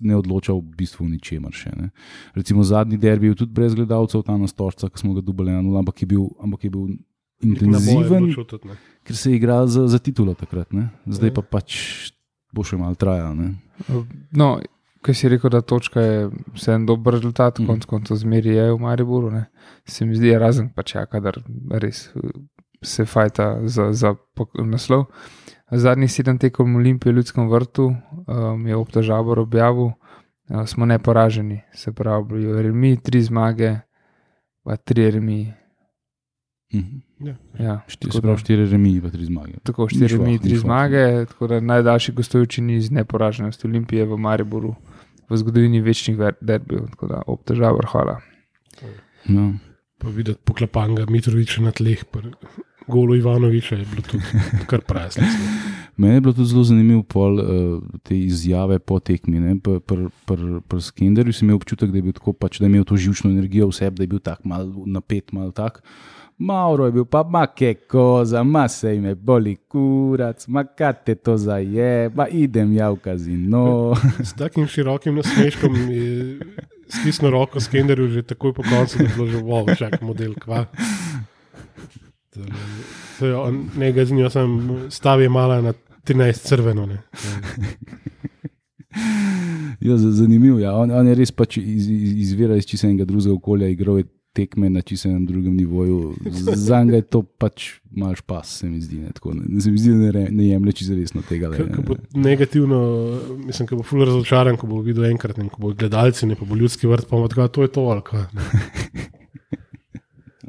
ne 0.03 0.17
odloča 0.17 0.51
v 0.53 0.59
bistvu 0.75 1.07
v 1.07 1.15
ničemer. 1.15 1.55
Še, 1.55 1.71
ne. 1.77 1.91
Recimo 2.35 2.65
zadnji 2.67 2.99
derbi 2.99 3.29
je 3.29 3.31
bil 3.31 3.39
tudi 3.39 3.55
brez 3.55 3.75
gledalcev, 3.77 4.25
ta 4.27 4.35
nastožca, 4.35 4.91
ki 4.91 4.99
smo 4.99 5.15
ga 5.15 5.23
dubali 5.23 5.55
na 5.55 5.63
nula, 5.63 5.85
ampak 5.85 6.03
je 6.03 6.09
bil, 6.11 6.27
ampak 6.43 6.67
je 6.67 6.73
bil 6.73 6.89
je 6.91 6.97
intenziven, 7.47 8.27
čutiti, 8.35 8.67
ne. 8.67 8.75
ker 9.07 9.17
se 9.17 9.31
je 9.31 9.39
igral 9.39 9.67
za, 9.71 9.87
za 9.87 9.99
titulo 10.03 10.35
takrat. 10.35 10.73
Ne. 10.75 10.89
Zdaj 11.07 11.31
Ja. 11.31 11.35
pa 11.39 11.41
pač 11.41 11.79
bo 12.51 12.67
še 12.67 12.77
mal 12.77 12.95
trajal. 12.99 13.31
Ne. 13.35 13.55
No, 14.35 14.59
kaj 15.01 15.15
si 15.15 15.31
rekel, 15.31 15.49
da 15.49 15.63
točka 15.63 16.01
je 16.03 16.17
vse 16.53 16.75
en 16.75 16.85
dober 16.85 17.15
rezultat, 17.17 17.59
mm. 17.59 17.67
konc 17.71 17.87
koncev 17.87 18.19
zmeri 18.19 18.57
je 18.57 18.67
v 18.73 18.79
Mariboru. 18.83 19.31
Ne. 19.31 19.47
Se 19.87 20.05
mi 20.05 20.19
zdi, 20.19 20.35
razen 20.37 20.69
pač 20.75 20.95
ja, 20.95 21.05
kadar 21.09 21.39
res 21.71 22.09
uh, 22.15 22.35
se 22.83 23.05
fajta 23.05 23.61
za, 23.65 23.91
za 23.93 24.15
naslov. 24.59 25.07
Zadnjih 25.73 26.11
sedem 26.11 26.37
tekem 26.37 26.65
v 26.67 26.77
Olimpiji 26.77 27.11
v 27.11 27.15
Ljudskem 27.15 27.47
vrtu 27.47 27.85
um, 27.87 27.95
je 28.61 28.75
obtožabor 28.75 29.39
objavil, 29.39 29.91
uh, 30.49 30.65
smo 30.65 30.85
neporaženi, 30.85 31.61
se 31.73 31.91
pravi, 31.91 32.27
remi, 32.61 32.97
tri 32.97 33.21
zmage, 33.21 33.79
pa 34.61 34.75
tri 34.77 35.09
remi, 35.11 35.53
Mhm. 36.73 37.27
Ja, 37.59 37.81
Šti- 37.85 38.07
Se 38.07 38.17
da- 38.17 38.21
pravi, 38.21 38.37
štiri 38.37 38.65
remi, 38.65 39.01
pa 39.01 39.09
tri 39.09 39.25
zmage. 39.25 39.53
Tako, 39.61 39.89
štiri 39.89 40.07
šlo, 40.09 40.23
mi, 40.23 40.31
ni 40.31 40.39
tri 40.39 40.49
šlo. 40.51 40.59
zmage, 40.61 41.01
tako 41.25 41.47
da 41.47 41.59
najdaljši 41.61 42.11
gostujoči 42.11 42.61
niz 42.61 42.87
neporaženosti 42.89 43.67
Olimpije 43.67 44.05
v 44.05 44.17
Mariboru 44.17 44.75
v 45.29 45.37
zgodovini 45.37 45.81
večnih 45.81 46.15
derbijev, 46.41 46.87
tako 46.87 47.07
da 47.07 47.21
obtežava 47.27 47.75
vrhala. 47.75 48.21
Ja. 49.27 49.49
Pa 49.97 50.07
videti 50.09 50.39
poklapanga 50.41 51.05
Mitroviča 51.05 51.61
na 51.61 51.71
tleh, 51.71 52.05
pa 52.05 52.19
golo 52.87 53.15
Ivanoviča 53.15 53.75
je 53.75 53.85
bilo 53.91 54.01
tudi 54.01 54.23
kar 54.69 54.81
presno. 54.81 55.23
Meni 55.97 56.13
je 56.13 56.21
bilo 56.21 56.33
tudi 56.33 56.49
zelo 56.49 56.63
zanimivo 56.63 57.03
pol 57.03 57.39
uh, 57.39 57.83
te 58.03 58.17
izjave 58.17 58.79
po 58.79 58.99
tekmi. 58.99 59.59
Pri 59.63 59.79
pr, 59.79 60.07
pr, 60.25 60.39
pr 60.67 60.81
Skenderju 60.81 61.33
sem 61.33 61.45
imel 61.45 61.55
občutek, 61.55 61.91
da 61.91 61.97
je, 61.97 62.01
bil 62.01 62.13
tako, 62.13 62.33
pač, 62.33 62.59
da 62.59 62.65
je 62.65 62.69
imel 62.69 62.83
to 62.83 62.97
živčno 62.97 63.29
energijo 63.29 63.67
v 63.67 63.77
sebi, 63.77 63.97
da 63.97 64.03
je 64.03 64.07
bil 64.07 64.19
tako 64.19 64.49
mal 64.49 64.73
napet, 64.85 65.31
mal 65.31 65.51
tak. 65.51 65.83
Mauro 66.41 66.85
je 66.85 66.91
bil 66.91 67.05
pa 67.05 67.21
make 67.23 67.73
koza, 67.73 68.43
ma 68.43 68.67
se 68.67 68.95
ime 68.95 69.15
boli 69.15 69.55
kurac, 69.69 70.47
ma 70.47 70.63
kaj 70.63 70.93
te 71.05 71.15
to 71.15 71.37
zaje, 71.37 72.09
pa 72.15 72.25
idem 72.27 72.73
ja 72.73 72.89
v 72.89 72.97
kazino. 72.97 73.93
S 74.29 74.33
takim 74.33 74.65
širokim 74.67 75.21
nasmeškom 75.21 75.75
je 75.91 76.39
stisnil 76.89 77.31
roko 77.31 77.61
Skenderju 77.61 78.07
že 78.07 78.23
takoj 78.23 78.53
po 78.53 78.63
koncu, 78.63 78.97
da 78.97 79.03
je 79.03 79.11
bilo 79.15 79.27
že 79.27 79.37
wow, 79.37 79.69
čak 79.77 80.01
model 80.01 80.33
kva. 80.33 80.65
Je 83.21 83.35
on- 83.35 83.69
Njega 83.77 84.05
z 84.05 84.13
njo 84.13 84.29
sem 84.29 84.55
stavil 84.89 85.29
mala 85.29 85.61
na 85.61 85.73
13 86.03 86.39
crveno. 86.39 86.85
Ne. 86.85 87.01
Ja, 89.79 89.97
z- 89.97 90.11
zanimivo 90.11 90.59
je. 90.59 90.63
Ja. 90.63 90.73
On, 90.73 90.91
on 90.91 91.07
je 91.07 91.15
res 91.15 91.31
pač 91.31 91.57
iz, 91.57 91.87
iz, 91.87 92.11
izvira 92.21 92.55
iz 92.55 92.65
čisto 92.65 92.87
drugega 92.95 93.33
okolja, 93.33 93.67
igral 93.67 93.97
je 93.97 94.03
tekme 94.31 94.69
na 94.69 94.81
čisto 94.81 95.09
drugem 95.21 95.55
nivoju. 95.55 96.13
Za 96.55 96.83
njega 96.83 96.95
je 96.95 97.01
to 97.03 97.21
pač 97.23 97.63
malš 97.91 98.21
pas, 98.21 98.47
se 98.49 98.69
mi 98.69 98.81
zdi. 98.81 98.99
Ne, 98.99 99.09
Tako, 99.11 99.33
ne, 99.33 99.43
ne, 99.47 99.61
se 99.61 99.71
mi 99.71 99.77
zdi, 99.77 99.89
da 99.89 99.95
ne, 99.97 100.11
re- 100.11 100.27
ne 100.31 100.45
jemlje 100.45 100.71
čisto 100.73 100.95
resno 100.95 101.21
tega. 101.21 101.49
le, 101.49 101.57
ne. 101.59 101.83
bo 101.87 101.95
negativno, 102.13 102.79
mislim, 103.37 103.67
da 103.67 103.75
bo 103.75 103.83
ful 103.83 104.05
razočaran, 104.05 104.57
ko 104.57 104.67
bo 104.67 104.81
videl 104.81 105.05
enkrat, 105.05 105.37
ne, 105.37 105.49
ko 105.49 105.57
bo 105.59 105.73
gledalci, 105.73 106.25
ne 106.25 106.35
pa 106.35 106.45
bo 106.45 106.55
ljudski 106.55 106.87
vrt, 106.87 107.09
pa 107.09 107.17
bo 107.17 107.27
tako, 107.27 107.47
to 107.49 107.61
je 107.61 107.67
to 107.69 107.81
ali 107.83 108.01
kaj. 108.03 108.25
ne. 108.33 108.41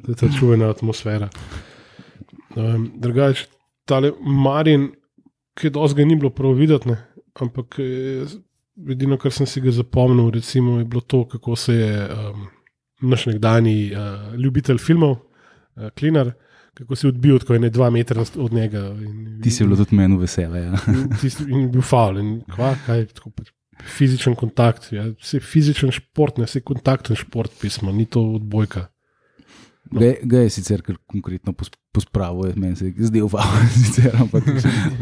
To 0.03 0.11
je 0.11 0.17
ta 0.17 0.27
čuvena 0.31 0.67
atmosfera. 0.69 1.29
Um, 2.57 2.87
drugač, 3.01 3.47
tale 3.89 4.13
Marin, 4.21 4.91
ki 5.59 5.71
dosti 5.73 6.01
ga 6.01 6.07
ni 6.09 6.17
bilo 6.17 6.33
prav 6.35 6.57
videti, 6.59 6.91
ne, 6.91 6.99
ampak 7.41 7.79
eh, 7.81 8.29
edino, 8.93 9.19
kar 9.21 9.33
sem 9.35 9.49
si 9.49 9.63
ga 9.65 9.73
zapomnil, 9.73 10.31
recimo, 10.35 10.79
je 10.81 10.89
bilo 10.89 11.01
to, 11.01 11.25
kako 11.29 11.57
se 11.57 11.77
je 11.77 11.93
um, 12.09 12.47
naš 13.03 13.27
nekdani 13.27 13.77
uh, 13.93 14.35
ljubitelj 14.39 14.79
filmov, 14.79 15.17
uh, 15.17 15.89
Klinar, 15.99 16.33
kako 16.75 16.97
se 16.97 17.07
je 17.07 17.13
odbil 17.13 17.39
tako 17.39 17.55
ene 17.55 17.71
dva 17.71 17.91
metra 17.91 18.25
od 18.37 18.53
njega. 18.53 18.85
In, 19.01 19.41
Ti 19.43 19.51
si 19.51 19.65
bilo 19.65 19.77
tudi 19.77 19.97
meni 19.97 20.17
vesele. 20.19 20.61
Ja. 20.61 20.79
Tisti, 21.21 21.45
in 21.49 21.69
bil 21.73 21.83
faul. 21.85 22.21
In 22.21 22.31
kva, 22.49 22.73
kaj 22.87 22.99
je 22.99 23.11
tako 23.13 23.33
fizičen 23.97 24.37
kontakt. 24.39 24.93
Ja. 24.93 25.09
Vse 25.21 25.41
fizičen 25.41 25.93
šport, 25.93 26.39
ne 26.41 26.49
vse 26.49 26.63
kontakten 26.65 27.17
šport, 27.17 27.53
pismo, 27.61 27.93
ni 27.93 28.07
to 28.07 28.23
odbojka. 28.39 28.87
Ga, 29.91 30.15
ga 30.23 30.39
je 30.39 30.51
sicer 30.51 30.81
konkretno 31.07 31.53
pos- 31.53 31.73
pospravil, 31.91 32.53
meni 32.57 32.77
se 32.77 32.87
je 32.87 32.95
zdel 32.99 33.27
sicer, 33.85 34.15
ampak, 34.15 34.45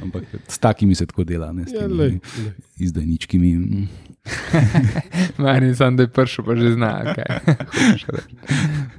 ampak 0.03 0.25
s 0.49 0.59
takimi 0.59 0.95
se 0.95 1.07
tako 1.07 1.25
dela, 1.25 1.53
ne 1.53 1.65
s 1.65 1.73
Ja, 1.73 1.81
temi 1.81 1.95
lej, 1.95 2.11
lej. 2.11 2.53
izdajničkimi. 2.79 3.51
mm. 3.57 3.89
Meni 5.39 5.75
sem, 5.75 5.97
da 5.97 6.03
je 6.03 6.09
prišel, 6.09 6.45
pa 6.45 6.57
že 6.57 6.73
zna, 6.73 6.91
kaj. 7.15 7.31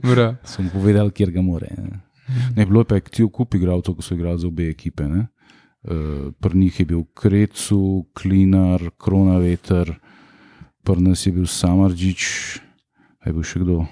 So 0.46 0.62
mu 0.62 0.70
povedali, 0.70 1.12
kjer 1.12 1.32
ga 1.32 1.42
more. 1.42 1.68
Ne, 1.72 2.00
ne 2.56 2.66
bilo 2.66 2.82
je 2.82 2.86
pa 2.86 3.00
cel 3.02 3.30
kup 3.30 3.54
igralcev, 3.56 3.96
ki 3.96 4.04
so 4.04 4.16
igrali 4.16 4.40
za 4.40 4.48
obe 4.48 4.70
ekipe. 4.70 5.06
Ne. 5.06 5.28
Uh, 5.84 6.32
Pri 6.34 6.58
njih 6.58 6.80
je 6.80 6.86
bil 6.86 7.04
Krecu, 7.14 7.82
Klinar, 8.14 8.82
Kronaveter, 8.98 9.94
pri 10.84 11.02
nas 11.02 11.26
je 11.26 11.32
bil 11.32 11.46
Samarđič, 11.46 12.24
a 13.20 13.30
je 13.30 13.34
bil 13.34 13.44
še 13.44 13.60
kdo. 13.60 13.86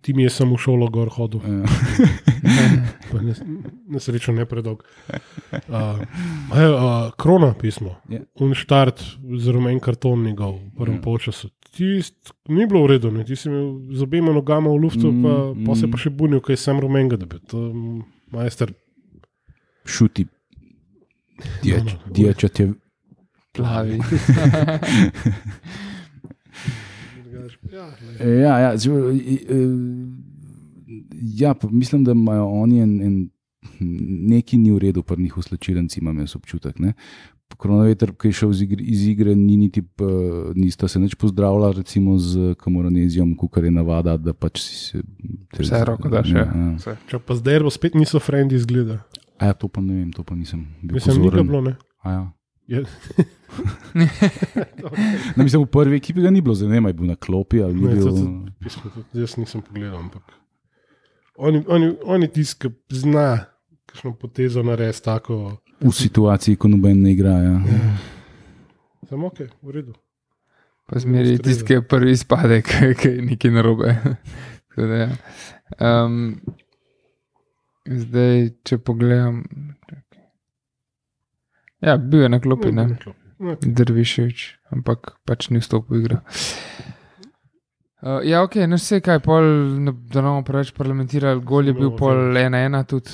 Ti 0.00 0.14
mi 0.14 0.22
je 0.22 0.30
samo 0.30 0.56
v 0.56 0.58
šolo 0.58 0.88
gor 0.88 1.08
hodil, 1.10 1.40
Eh, 1.40 1.62
pa 3.12 3.20
ne, 3.20 3.34
nesrečo 3.86 4.32
ne 4.32 4.44
predolg. 4.44 4.82
Uh, 5.68 5.98
uh, 6.50 7.12
krona 7.12 7.52
pismo, 7.52 8.00
Ja. 8.08 8.20
un 8.36 8.54
štart 8.54 9.02
z 9.34 9.48
rumen 9.48 9.78
karton 9.78 10.22
njegov 10.22 10.56
v 10.56 10.74
prvem 10.74 10.94
Ja. 10.94 11.02
polčasu. 11.02 11.50
Tist, 11.70 12.32
ni 12.48 12.64
bilo 12.64 12.82
v 12.82 12.88
redu, 12.88 13.10
ne. 13.10 13.24
ti 13.24 13.36
si 13.36 13.48
imel 13.48 13.92
z 13.92 14.02
obema 14.02 14.32
nogama 14.32 14.70
v 14.70 14.78
luftu, 14.78 15.06
Mm, 15.06 15.22
pa, 15.22 15.54
pa 15.66 15.74
se 15.74 15.84
mm. 15.84 15.90
pa 15.90 15.98
še 15.98 16.10
bunil, 16.10 16.40
kaj 16.40 16.56
sem 16.56 16.78
rumenga, 16.78 17.16
da 17.16 17.26
bi 17.26 17.38
to 17.38 17.72
majster. 18.30 18.72
Šuti, 19.84 20.26
No, 21.62 21.84
no. 21.84 21.90
diačat 22.08 22.58
je. 22.58 22.72
Plavi. 23.52 23.98
Ja, 27.70 27.86
lej. 28.20 28.40
Ja, 28.40 28.58
ja, 28.60 28.76
z- 28.76 28.88
i- 29.14 29.44
e, 29.46 29.56
ja 31.34 31.54
pa 31.54 31.68
mislim, 31.70 32.04
da 32.04 32.12
imajo 32.12 32.46
oni 32.46 32.80
en, 32.80 33.02
en 33.02 33.30
neki 34.28 34.56
ni 34.56 34.70
v 34.70 34.78
redu, 34.80 35.02
pri 35.02 35.16
njih 35.18 35.36
uslačilnici, 35.36 36.00
imam 36.00 36.18
jaz 36.18 36.36
občutek. 36.36 36.78
Ne? 36.78 36.92
Kronoveter, 37.50 38.12
ki 38.12 38.28
je 38.28 38.32
šel 38.34 38.50
iz 38.50 38.60
igre, 38.60 38.84
iz 38.84 39.06
igre 39.06 39.34
ni 39.34 39.56
niti, 39.56 39.82
p- 39.82 40.04
nista 40.54 40.88
se 40.88 41.00
nič 41.00 41.14
pozdravila, 41.14 41.72
recimo 41.72 42.18
z 42.18 42.54
Kamoranezijom, 42.54 43.36
kar 43.48 43.64
je 43.64 43.70
navada, 43.70 44.16
da 44.16 44.32
pač 44.32 44.60
si 44.60 44.74
se. 44.76 45.02
Vse 45.54 45.84
roko 45.84 46.08
daš, 46.08 46.28
ja. 46.30 46.44
ja. 46.46 46.74
Vse. 46.76 46.96
Če 47.08 47.18
pa 47.18 47.34
zdaj 47.34 47.60
bo 47.60 47.70
spet 47.70 47.94
niso 47.94 48.20
frendi 48.20 48.54
izgleda. 48.54 49.00
A 49.38 49.46
ja, 49.46 49.52
to 49.54 49.68
pa 49.68 49.80
ne 49.80 49.94
vem, 49.94 50.12
to 50.12 50.22
pa 50.22 50.34
nisem 50.34 50.66
bil 50.82 50.94
Mislim, 50.94 51.22
ni 51.22 51.30
bilo, 51.30 51.60
ne. 51.62 51.76
A 52.02 52.12
Ja. 52.12 52.22
Je, 52.68 52.84
Ne, 53.94 54.08
mislim, 55.38 55.62
v 55.62 55.68
prvi 55.68 55.96
ekipi 55.96 56.20
ga 56.20 56.30
ni 56.30 56.40
bilo, 56.40 56.54
zdaj 56.54 56.68
ne 56.68 56.74
vem, 56.74 56.86
je 56.86 56.92
bil 56.92 57.06
na 57.06 57.16
klopi 57.16 57.62
ali 57.62 57.74
Ne, 57.74 57.94
bil. 57.94 58.02
to- 58.02 58.12
to- 58.12 58.52
pismo, 58.60 58.90
tudi 58.90 59.20
jaz 59.20 59.36
nisem 59.36 59.62
pogledal, 59.62 59.96
ampak 59.98 60.22
on, 61.36 61.62
on, 61.66 61.86
on 62.04 62.22
je 62.22 62.28
tisti, 62.30 62.58
ki 62.60 62.70
zna, 62.98 63.46
kakšno 63.86 64.12
potezo 64.14 64.62
narediti 64.62 65.02
tako. 65.02 65.56
V 65.80 65.92
situaciji, 65.94 66.56
ko 66.56 66.68
noben 66.68 67.02
ne 67.02 67.12
igra. 67.12 67.30
Ja. 67.38 67.56
Samo 69.08 69.26
ok, 69.26 69.38
v 69.62 69.70
redu. 69.70 69.94
Pa 70.86 70.98
zmeri 70.98 71.38
tisti, 71.38 71.64
ki 71.64 71.72
je 71.72 71.82
prvi 71.82 72.10
izpade, 72.10 72.58
ki 72.94 73.08
je 73.08 73.22
nekaj 73.22 73.50
narobe. 73.50 73.96
Da, 74.78 74.94
ja. 74.94 75.08
um, 76.04 76.36
zdaj, 77.84 78.44
če 78.62 78.76
pogledam. 78.78 79.40
Ja, 81.80 81.96
bil 81.96 82.22
je 82.22 82.28
na 82.28 82.40
klopi, 82.40 82.72
ne. 82.72 82.86
na 82.88 82.96
klopi. 82.98 83.18
No, 83.38 83.52
ok. 83.54 83.66
Drviševič, 83.70 84.46
ampak 84.74 85.12
pač 85.24 85.50
ni 85.50 85.60
vstopil 85.62 85.94
v 85.94 86.00
igro. 86.00 86.16
Uh, 87.98 88.20
ja, 88.22 88.42
ok, 88.46 88.56
no 88.70 88.78
vse 88.78 89.00
kaj, 89.02 89.18
pol, 89.22 89.42
ne- 89.82 89.94
da 90.10 90.22
ne 90.22 90.30
bomo 90.30 90.44
preveč 90.46 90.70
parlamentirali, 90.74 91.42
gol 91.42 91.66
je 91.66 91.74
bil 91.74 91.90
pol 91.98 92.36
ena 92.38 92.60
ena 92.66 92.84
tudi. 92.86 93.10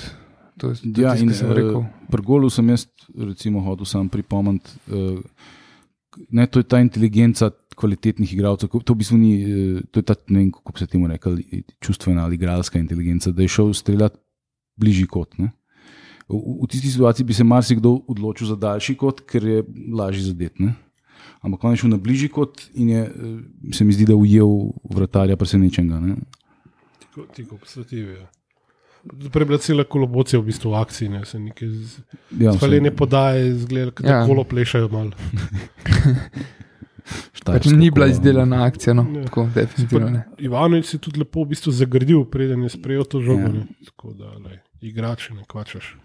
To, 0.61 0.71
to 0.71 1.00
Ja, 1.00 1.12
tisto, 1.16 1.25
in 1.25 1.33
sem 1.35 1.50
rekel. 1.50 1.78
uh, 1.80 2.09
pri 2.12 2.23
golu 2.23 2.50
sem 2.52 2.68
jaz, 2.68 2.85
recimo, 3.16 3.61
hodil 3.64 3.88
sam 3.88 4.09
pripomniti. 4.12 4.76
Uh, 4.92 5.18
ne, 6.30 6.47
to 6.47 6.61
je 6.61 6.68
ta 6.68 6.80
inteligenca 6.80 7.49
kvalitetnih 7.75 8.33
igralcev. 8.37 8.68
To, 8.71 8.94
v 8.94 9.00
bistvu 9.00 9.16
ni, 9.18 9.33
to 9.90 9.99
je 9.99 10.06
ta, 10.06 10.14
ne 10.30 10.44
vem, 10.44 10.52
kako 10.54 10.73
bi 10.76 10.78
se 10.78 10.87
temu 10.87 11.09
rekel, 11.11 11.40
čustvena 11.83 12.25
ali 12.25 12.37
igralska 12.38 12.78
inteligenca, 12.78 13.33
da 13.35 13.42
je 13.42 13.50
šel 13.50 13.73
streljati 13.75 14.21
bližji 14.78 15.09
kot. 15.11 15.37
Ne? 15.40 15.50
V, 16.26 16.34
v 16.58 16.66
tisti 16.66 16.88
situaciji 16.88 17.24
bi 17.24 17.34
se 17.34 17.44
marsikdo 17.44 18.00
odločil 18.08 18.46
za 18.46 18.56
daljši 18.56 18.94
kot, 18.94 19.20
ker 19.22 19.44
je 19.44 19.58
lažje 19.92 20.22
zadet. 20.24 20.58
Ne? 20.58 20.74
Ampak 21.40 21.64
on 21.64 21.70
je 21.70 21.76
šel 21.76 21.90
na 21.90 21.96
bližji 21.98 22.28
kot 22.30 22.62
in 22.74 22.88
je, 22.88 23.02
eh, 23.02 23.12
se 23.72 23.84
mi 23.84 23.92
zdi, 23.92 24.04
da 24.04 24.14
ujel 24.14 24.48
vratarja 24.84 25.36
presenečenega. 25.36 26.00
ne. 26.00 26.16
Tako- 27.00 27.26
Tako 27.28 27.56
posvetljivi. 27.58 28.14
Ja. 28.14 28.26
Prej 29.28 29.42
je 29.42 29.46
bila 29.46 29.58
cela 29.58 29.84
kolobocija 29.84 30.40
v 30.40 30.44
bistvu 30.44 30.70
v 30.70 30.74
akciji, 30.76 31.08
ne 31.10 31.24
se 31.24 31.38
nekaj 31.38 31.68
z- 31.68 32.00
Ja, 32.40 32.52
Hvalene 32.52 32.90
podaje, 32.90 33.54
zgleda, 33.56 33.90
da 34.00 34.08
Ja. 34.10 34.26
kolo 34.26 34.44
plešajo 34.44 34.88
malo. 34.88 35.10
Pač 37.44 37.66
ni 37.68 37.90
bila 37.90 38.06
izdelana 38.06 38.64
akcija, 38.64 38.94
no, 38.94 39.04
Ja. 39.12 39.24
tako 39.24 39.48
definitivno 39.54 40.08
ne. 40.08 40.22
Ivanovič 40.38 40.86
si 40.86 40.98
tudi 40.98 41.20
lepo 41.20 41.44
v 41.44 41.48
bistvu 41.48 41.70
zagrdil, 41.70 42.24
preden 42.24 42.62
je 42.62 42.70
sprejel 42.70 43.04
to 43.04 43.20
žogo. 43.20 43.52
Ja. 43.52 43.66
Tako 43.84 44.14
da, 44.14 44.32
lej, 44.40 44.58
igrač, 44.82 45.28
ne 45.30 45.44
kvačaš. 45.44 45.96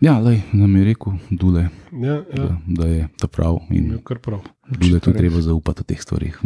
Ja, 0.00 0.18
lej, 0.20 0.42
nam 0.52 0.76
je 0.76 0.84
rekel, 0.84 1.12
Dule, 1.30 1.68
Ja, 1.92 2.12
ja, 2.12 2.22
da, 2.34 2.56
da 2.66 2.86
je 2.86 3.08
ta 3.18 3.26
prav 3.26 3.58
in 3.72 3.94
kar 4.04 4.18
prav. 4.20 4.42
Dule 4.68 5.00
res. 5.00 5.16
treba 5.16 5.40
zaupati 5.40 5.82
v 5.82 5.88
teh 5.88 6.02
stvarih. 6.02 6.36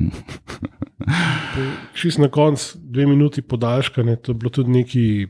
Čist 1.98 2.22
na 2.22 2.28
koncu, 2.30 2.78
dve 2.78 3.08
minuti 3.10 3.42
podaljška, 3.42 4.04
ne, 4.06 4.14
to 4.16 4.32
je 4.32 4.38
bilo 4.38 4.54
tudi 4.54 4.70
nekaj 4.70 5.26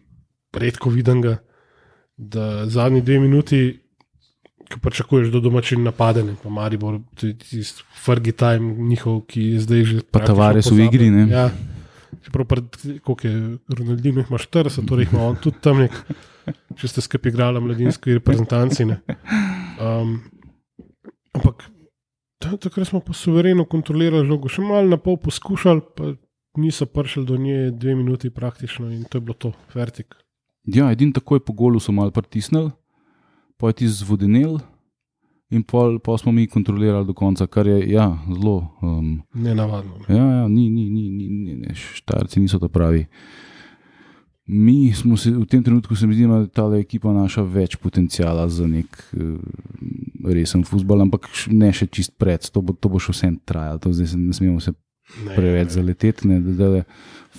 redko 0.52 0.92
videnega, 0.92 1.38
da 2.16 2.66
zadnji 2.68 3.00
dve 3.00 3.20
minuti, 3.24 3.62
ki 4.68 4.80
pričakuješ, 4.84 5.32
da 5.32 5.40
domačin 5.40 5.82
napadene, 5.82 6.36
pa 6.42 6.52
Maribor, 6.52 7.00
tisti 7.16 7.82
Fergie 8.04 8.36
time 8.36 8.74
njihov, 8.90 9.22
ki 9.32 9.54
je 9.54 9.60
zdaj 9.64 9.84
že. 9.84 10.00
Pa 10.04 10.18
praktično 10.18 10.34
Tavares 10.34 10.70
v 10.70 10.84
igri, 10.84 11.10
ne. 11.10 11.24
Ja, 11.32 11.48
Čeprav, 12.24 12.44
pred, 12.44 12.64
koliko 13.04 13.28
je 13.28 13.56
Ronaldinho, 13.78 14.20
jih 14.20 14.30
ima 14.30 14.38
40, 14.38 14.88
torej 14.88 15.06
jih 15.06 15.12
ima 15.12 15.24
on 15.30 15.36
tudi 15.40 15.56
tam 15.62 15.78
nek, 15.80 15.94
če 16.76 16.88
ste 16.88 17.00
skupaj 17.00 17.32
igrali 17.32 17.60
mladinski 17.60 18.14
reprezentanci. 18.18 18.84
ne. 18.84 19.00
Um, 19.80 20.20
ampak 21.32 21.64
ta- 22.38 22.56
takrat 22.56 22.88
smo 22.88 23.00
pa 23.00 23.12
suvereno 23.12 23.64
kontrolirali 23.64 24.26
žogo, 24.26 24.48
še 24.48 24.62
malo 24.62 24.88
na 24.88 24.96
pol 24.96 25.16
poskušali, 25.16 25.80
pa 25.96 26.14
niso 26.56 26.86
prišli 26.86 27.24
do 27.26 27.36
nje 27.36 27.70
dve 27.70 27.94
minuti 27.94 28.30
praktično 28.30 28.90
in 28.90 29.04
to 29.04 29.18
je 29.18 29.22
bilo 29.22 29.34
to, 29.34 29.52
vertik. 29.74 30.14
Ja, 30.66 30.90
edin 30.92 31.12
takoj 31.12 31.40
po 31.40 31.52
golu 31.52 31.80
so 31.80 31.92
malo 31.92 32.10
pritisnili, 32.10 32.70
pa 33.56 33.70
je 33.70 33.72
ti 33.72 33.88
zvodenel, 33.88 34.58
in 35.50 35.62
pol, 35.66 35.98
pol 35.98 36.18
smo 36.18 36.32
mi 36.32 36.46
kontrolirali 36.46 37.06
do 37.06 37.14
konca, 37.14 37.46
kar 37.46 37.66
je 37.66 37.90
ja, 37.90 38.06
zelo. 38.28 38.70
Um, 38.82 39.22
Nenavadno. 39.34 39.98
Ne. 40.08 40.16
ja, 40.16 40.24
ja, 40.24 40.48
ni, 40.48 40.70
ni, 40.70 40.90
ni, 40.90 41.10
ni, 41.10 41.28
ni, 41.28 41.54
ne, 41.54 41.74
štarci 41.74 42.40
niso 42.40 42.58
ta 42.58 42.68
pravi. 42.68 43.06
Mi 44.50 44.90
smo 44.96 45.14
se 45.20 45.30
v 45.30 45.44
tem 45.46 45.62
trenutku, 45.62 45.94
se 45.94 46.08
mi 46.10 46.16
zdi, 46.16 46.26
da 46.26 46.42
ta 46.46 46.66
ekipa 46.74 47.12
naša 47.14 47.44
več 47.46 47.76
potencijala 47.78 48.48
za 48.50 48.66
nek 48.66 48.98
uh, 49.14 49.36
resen 50.26 50.64
futbol, 50.66 51.04
ampak 51.06 51.28
ne 51.54 51.70
še 51.70 51.86
čist 51.86 52.16
pred, 52.18 52.42
to 52.50 52.62
bo, 52.62 52.74
to 52.74 52.90
bo 52.90 52.98
še 52.98 53.14
vse 53.14 53.30
trajalo, 53.46 53.78
to 53.84 53.94
zdaj 53.94 54.10
se 54.10 54.18
ne 54.18 54.34
smemo 54.34 54.62
se 54.64 54.74
Ne, 55.26 55.34
preveč 55.34 55.74
zaleteti. 55.74 56.28
Ne, 56.28 56.40
da, 56.40 56.68
da, 56.68 56.82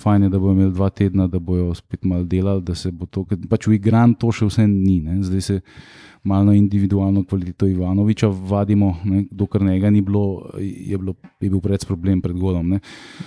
fajn 0.02 0.22
je, 0.22 0.28
da 0.28 0.38
bodo 0.38 0.52
imeli 0.52 0.72
dva 0.72 0.90
tedna, 0.90 1.26
da 1.26 1.38
bodo 1.38 1.74
spet 1.74 2.04
malo 2.04 2.24
delali, 2.24 2.62
da 2.62 2.74
se 2.74 2.90
bo 2.92 3.06
to, 3.06 3.24
pač 3.48 3.66
v 3.66 3.78
igran 3.78 4.14
to 4.14 4.32
še 4.32 4.48
vse 4.48 4.66
ni. 4.68 5.00
Ne. 5.04 5.20
Zdaj 5.24 5.46
se 5.46 5.60
malo 6.22 6.44
na 6.44 6.54
individualno 6.54 7.24
kvaliteto 7.24 7.66
Ivanoviča 7.66 8.28
vadimo, 8.28 8.96
ne, 9.04 9.24
dokler 9.30 9.62
njega 9.62 9.90
ni 9.90 10.00
bilo, 10.00 10.50
je, 10.58 10.98
bilo, 10.98 11.14
je 11.40 11.50
bil 11.50 11.60
pred 11.60 11.86
problem 11.86 12.22
pred 12.22 12.36
golom. 12.36 12.68
Ne. 12.68 12.80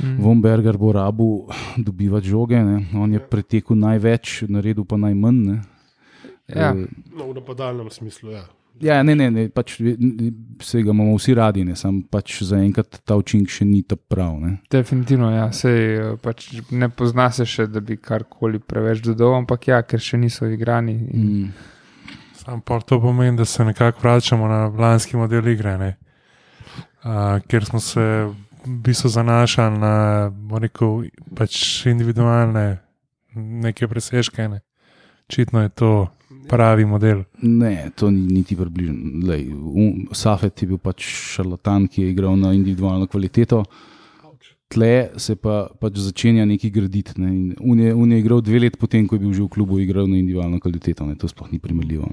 Mm. 0.04 0.18
Vomberger 0.24 0.78
bo 0.78 0.92
rabu 0.92 1.48
dobivati 1.78 2.28
žoge, 2.28 2.60
ne. 2.64 2.86
on 2.96 3.14
je 3.14 3.20
pretekel 3.20 3.78
največ, 3.78 4.44
naredil 4.48 4.86
pa 4.86 4.98
najmanj. 4.98 5.42
Ne. 5.46 5.62
Ja. 6.48 6.72
Eh, 6.72 6.86
No, 7.18 7.32
v 7.32 7.36
napadalnem 7.36 7.90
smislu, 7.90 8.32
ja. 8.32 8.46
Ja, 8.82 9.04
ne, 9.04 9.16
ne, 9.16 9.30
ne 9.32 9.46
pač 9.50 9.78
se 10.60 10.82
ga 10.84 10.92
imamo 10.92 11.14
vsi 11.16 11.34
radi, 11.34 11.64
ne, 11.64 11.76
sam 11.80 12.02
pač 12.12 12.42
zaenkrat 12.44 12.98
ta 13.08 13.16
učinek 13.16 13.48
še 13.50 13.64
ni 13.66 13.84
ta 13.88 13.96
prav. 13.96 14.34
Ne. 14.42 14.58
Definitivno, 14.72 15.30
ja. 15.32 15.46
Sej, 15.56 15.80
eh, 15.96 16.18
pač 16.22 16.50
ne 16.72 16.90
pozna 16.92 17.30
se 17.32 17.46
še, 17.48 17.68
da 17.72 17.80
bi 17.80 17.96
karkoli 17.98 18.60
preveč 18.60 19.00
dodal, 19.06 19.38
ampak 19.40 19.68
ja, 19.72 19.80
ker 19.82 20.00
še 20.00 20.20
niso 20.20 20.46
igrani. 20.52 20.98
In, 21.14 21.24
Mm. 21.26 21.54
Sam 22.46 22.62
pa 22.62 22.80
to 22.80 23.02
pomeni, 23.02 23.38
da 23.38 23.46
se 23.46 23.66
nekako 23.66 24.00
vračamo 24.02 24.48
na 24.48 24.68
lanski 24.68 25.18
model 25.18 25.48
igre, 25.48 25.78
ne? 25.78 25.96
uh, 27.04 27.42
kjer 27.48 27.66
smo 27.66 27.80
se 27.80 28.02
v 28.66 28.78
bistvu 28.86 29.10
zanašali 29.10 29.78
na 29.78 30.32
rekel, 30.62 31.04
pač 31.36 31.86
individualne 31.86 32.78
neke 33.36 33.88
presežke. 33.88 34.48
Ne? 34.48 34.60
Očitno 35.30 35.62
je 35.62 35.70
to 35.70 36.08
pravi 36.50 36.86
model. 36.86 37.24
Ne, 37.42 37.90
to 37.96 38.12
ni 38.12 38.22
niti 38.22 38.56
približno. 38.56 39.26
Lej, 39.28 39.50
um, 39.54 40.08
Safet 40.12 40.62
je 40.62 40.68
bil 40.68 40.78
pač 40.78 41.02
šarlatan, 41.02 41.88
ki 41.88 42.02
je 42.02 42.14
igral 42.14 42.38
na 42.38 42.54
individualno 42.54 43.08
kvaliteto. 43.08 43.64
Tle 44.72 45.14
se 45.22 45.36
pa 45.38 45.68
pač 45.80 46.00
začenja 46.02 46.46
nekaj 46.50 46.72
graditi. 46.74 47.14
Ne. 47.22 47.30
in 47.30 47.54
On 47.62 47.80
je, 47.80 47.94
on 47.94 48.12
je 48.12 48.20
igral 48.20 48.42
dve 48.42 48.60
leti 48.66 48.80
potem, 48.82 49.06
ko 49.08 49.16
je 49.16 49.22
bil 49.22 49.34
že 49.34 49.46
v 49.46 49.52
klubu, 49.54 49.80
igral 49.80 50.10
na 50.10 50.18
individualno 50.18 50.60
kvaliteto. 50.60 51.06
Ne. 51.06 51.16
To 51.22 51.30
sploh 51.30 51.52
ni 51.54 51.62
primerljivo. 51.62 52.10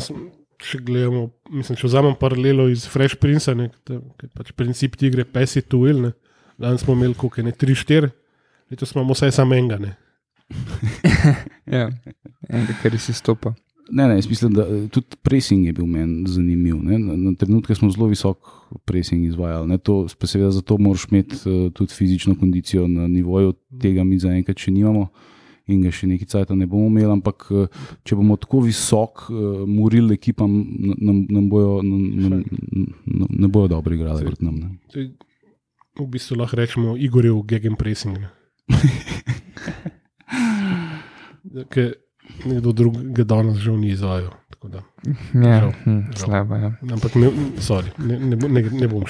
Sem, 0.00 0.30
če 0.62 0.80
gledamo, 0.84 1.26
mislim, 1.52 1.78
če 1.78 1.88
vzamem 1.88 2.16
paralelo 2.20 2.68
iz 2.72 2.86
Fresh 2.88 3.18
Prince, 3.20 3.52
ne, 3.56 3.68
ki 3.84 3.98
je 4.24 4.30
pač 4.32 4.52
princip 4.56 4.96
ti 4.96 5.10
igre, 5.10 5.26
pesi 5.28 5.62
tu 5.62 5.82
il, 5.88 6.10
danes 6.60 6.84
smo 6.84 6.96
imeli 6.96 7.16
koliko, 7.18 7.44
ne 7.44 7.52
3-4, 7.52 8.08
letos 8.72 8.94
imamo 8.96 9.16
vsaj 9.16 9.34
samo 9.36 9.56
enega. 9.58 9.78
Ne. 9.82 9.92
ja, 11.76 11.90
enega, 12.48 12.78
kar 12.82 12.96
si 13.02 13.14
stopa. 13.16 13.52
Ne, 13.90 14.08
ne, 14.08 14.14
jaz 14.14 14.28
mislim, 14.28 14.54
da 14.54 14.62
eh, 14.62 14.88
tudi 14.90 15.16
pressing 15.22 15.66
je 15.66 15.72
bil 15.72 15.86
meni 15.86 16.28
zanimiv. 16.28 16.76
Ne. 16.82 16.98
Na, 16.98 17.16
na 17.16 17.34
trenutke 17.38 17.74
smo 17.74 17.90
zelo 17.90 18.06
visok 18.10 18.38
pressing 18.84 19.24
izvajali. 19.24 19.68
Ne. 19.68 19.78
To, 19.78 20.06
pa 20.18 20.26
seveda 20.26 20.50
zato 20.50 20.78
moraš 20.78 21.06
imeti 21.10 21.36
uh, 21.46 21.72
tudi 21.72 21.94
fizično 21.94 22.34
kondicijo 22.40 22.88
na 22.88 23.08
nivoju, 23.08 23.54
tega 23.82 24.04
mi 24.04 24.18
zaenkrat 24.18 24.58
še 24.58 24.74
nimamo. 24.74 25.08
In 25.66 25.80
ga 25.82 25.90
še 25.90 26.06
nekaj 26.06 26.28
časa 26.30 26.54
ne 26.54 26.66
bomo 26.70 26.86
imeli, 26.86 27.10
ampak 27.10 27.48
eh, 27.50 27.78
če 28.06 28.18
bomo 28.18 28.36
tako 28.38 28.60
visok, 28.66 29.24
uh, 29.30 29.62
morili 29.66 30.14
ekipam, 30.14 30.52
nam, 30.94 31.24
nam 31.30 31.48
bojo, 31.50 31.80
nam, 31.82 32.02
nam, 32.14 32.44
nam, 33.04 33.30
ne 33.30 33.48
bojo 33.50 33.72
dobro 33.74 33.94
igrali 33.94 34.26
proti 34.26 34.46
nam. 34.46 34.60
Ne. 34.62 34.68
To 34.94 35.00
je 35.00 35.10
V 35.96 36.04
bistvu 36.12 36.36
lahko 36.36 36.56
rečemo 36.56 36.96
Igorjev 36.96 37.40
gegenpressing. 37.48 38.18
Ne. 38.20 38.28
Ker 41.72 41.94
nekdo 42.44 42.72
drug 42.72 42.96
ga 43.12 43.24
danes 43.24 43.56
žal 43.56 43.76
ni 43.76 43.90
izvajal. 43.90 44.30
tako 44.50 44.68
da. 44.68 44.80
Ja, 45.34 45.60
Žal, 45.60 45.72
hm, 45.84 46.00
žal. 46.00 46.14
slaba, 46.16 46.56
ja. 46.56 46.70
Ampak 46.92 47.14
ne, 47.14 47.30
sorry, 47.58 47.90
ne, 47.98 48.18
ne, 48.18 48.36
ne, 48.36 48.62
ne 48.62 48.88
bom. 48.88 49.04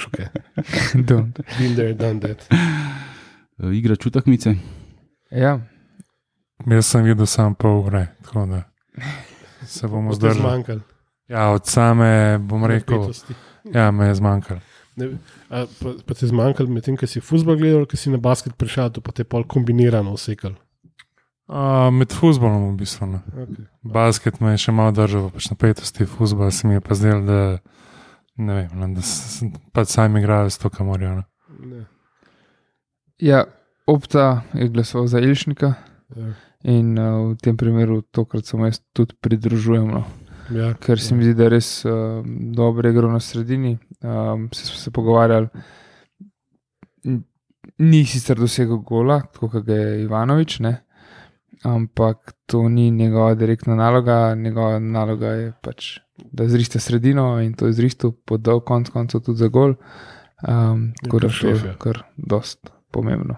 Don't. 1.07 1.39
Been 1.57 1.75
there, 1.75 1.93
done 1.93 2.19
that. 2.19 2.47
Uh, 3.57 3.71
igra 3.71 3.95
čutakmice. 3.95 4.55
Ja, 5.31 5.59
Jaz 6.65 6.85
sem 6.85 7.03
videl 7.03 7.25
samo 7.25 7.53
pol 7.53 7.85
ure, 7.85 8.07
tako 8.23 8.45
da 8.45 8.63
se 9.63 9.87
bomo 9.87 10.13
zdržali. 10.13 10.39
zmanjkali. 10.39 10.81
Ja, 11.27 11.49
od 11.49 11.65
same, 11.65 12.37
bom 12.39 12.65
rekel, 12.65 12.97
napetosti. 12.97 13.33
ja, 13.73 13.91
me 13.91 14.07
je 14.07 14.15
zmanjkalo. 14.15 14.59
Ne, 14.95 15.07
a, 15.49 15.65
pa, 15.79 15.93
pa 16.01 16.13
te 16.13 16.27
zmanjkalo 16.27 16.69
medtem, 16.69 16.97
ko 16.97 17.05
si 17.05 17.21
futbol 17.21 17.55
gledal, 17.55 17.85
ko 17.85 17.93
si 17.93 18.09
na 18.09 18.17
basket 18.17 18.55
prišel, 18.57 18.89
to 18.89 19.01
pa 19.01 19.11
te 19.11 19.23
pol 19.23 19.45
kombinirano 19.45 20.15
vsekal. 20.15 20.55
Uh, 21.47 21.87
med 21.95 22.11
futbolom, 22.11 22.73
v 22.73 22.81
bistvu. 22.81 23.07
Ne. 23.07 23.21
Okay. 23.31 23.65
Basket 23.87 24.41
me 24.43 24.51
je 24.55 24.65
še 24.65 24.73
malo 24.75 24.91
držal, 24.91 25.29
pač 25.31 25.47
napetosti, 25.47 26.03
futbol 26.03 26.51
se 26.51 26.67
mi 26.67 26.75
je 26.75 26.83
pa 26.83 26.97
zdel, 26.99 27.21
da 27.23 27.37
ne 28.35 28.57
vem, 28.57 28.73
no, 28.75 28.89
da 28.91 29.03
pač 29.71 29.93
sami 29.95 30.19
igrajo 30.19 30.51
s 30.51 30.59
to, 30.59 30.71
kar 30.73 30.83
morajo. 30.87 31.21
ne. 31.21 31.25
Ne, 31.63 31.85
ja, 33.23 33.45
opta 33.87 34.43
je 34.53 34.67
glasoval 34.69 35.07
za 35.07 35.21
Ilšnika 35.23 35.69
ja, 36.15 36.33
in 36.67 36.97
uh, 36.99 37.31
v 37.31 37.37
tem 37.41 37.57
primeru 37.57 38.01
tokrat 38.01 38.45
se 38.45 38.57
mu 38.57 38.67
jaz 38.67 38.81
tudi 38.93 39.15
pridružujem. 39.21 39.87
No. 39.87 40.03
ja, 40.51 40.73
ker 40.83 40.99
se 40.99 41.15
mi 41.15 41.23
zdi, 41.23 41.37
da 41.37 41.47
je 41.47 41.53
res 41.55 41.69
uh, 41.87 42.27
dobro 42.55 42.91
igro 42.91 43.07
na 43.11 43.23
sredini. 43.23 43.77
Um, 44.03 44.49
se 44.51 44.67
smo 44.67 44.83
se 44.83 44.91
pogovarjali, 44.91 45.47
ni 47.79 48.03
sicer 48.05 48.35
dosegel 48.35 48.83
gola, 48.83 49.21
tako 49.31 49.49
kot 49.55 49.65
ga 49.65 49.79
je 49.79 50.03
Ivanovič, 50.03 50.59
ne? 50.67 50.75
Ampak 51.63 52.33
to 52.45 52.69
ni 52.69 52.91
njegova 52.91 53.35
direktna 53.35 53.75
naloga. 53.75 54.35
Njegova 54.35 54.79
naloga 54.79 55.27
je 55.27 55.53
pač, 55.61 55.97
da 56.31 56.47
zriste 56.47 56.79
sredino 56.79 57.41
in 57.41 57.53
to 57.53 57.65
je 57.65 57.73
zristil, 57.73 58.11
podal 58.11 58.59
konc 58.59 58.89
koncev 58.89 59.21
tudi 59.21 59.37
za 59.37 59.47
gol. 59.47 59.73
Um, 60.47 60.93
tako 61.03 61.19
da 61.19 61.29
to 61.41 61.47
je 61.47 61.75
kar 61.79 62.03
dost 62.17 62.69
pomembno. 62.91 63.35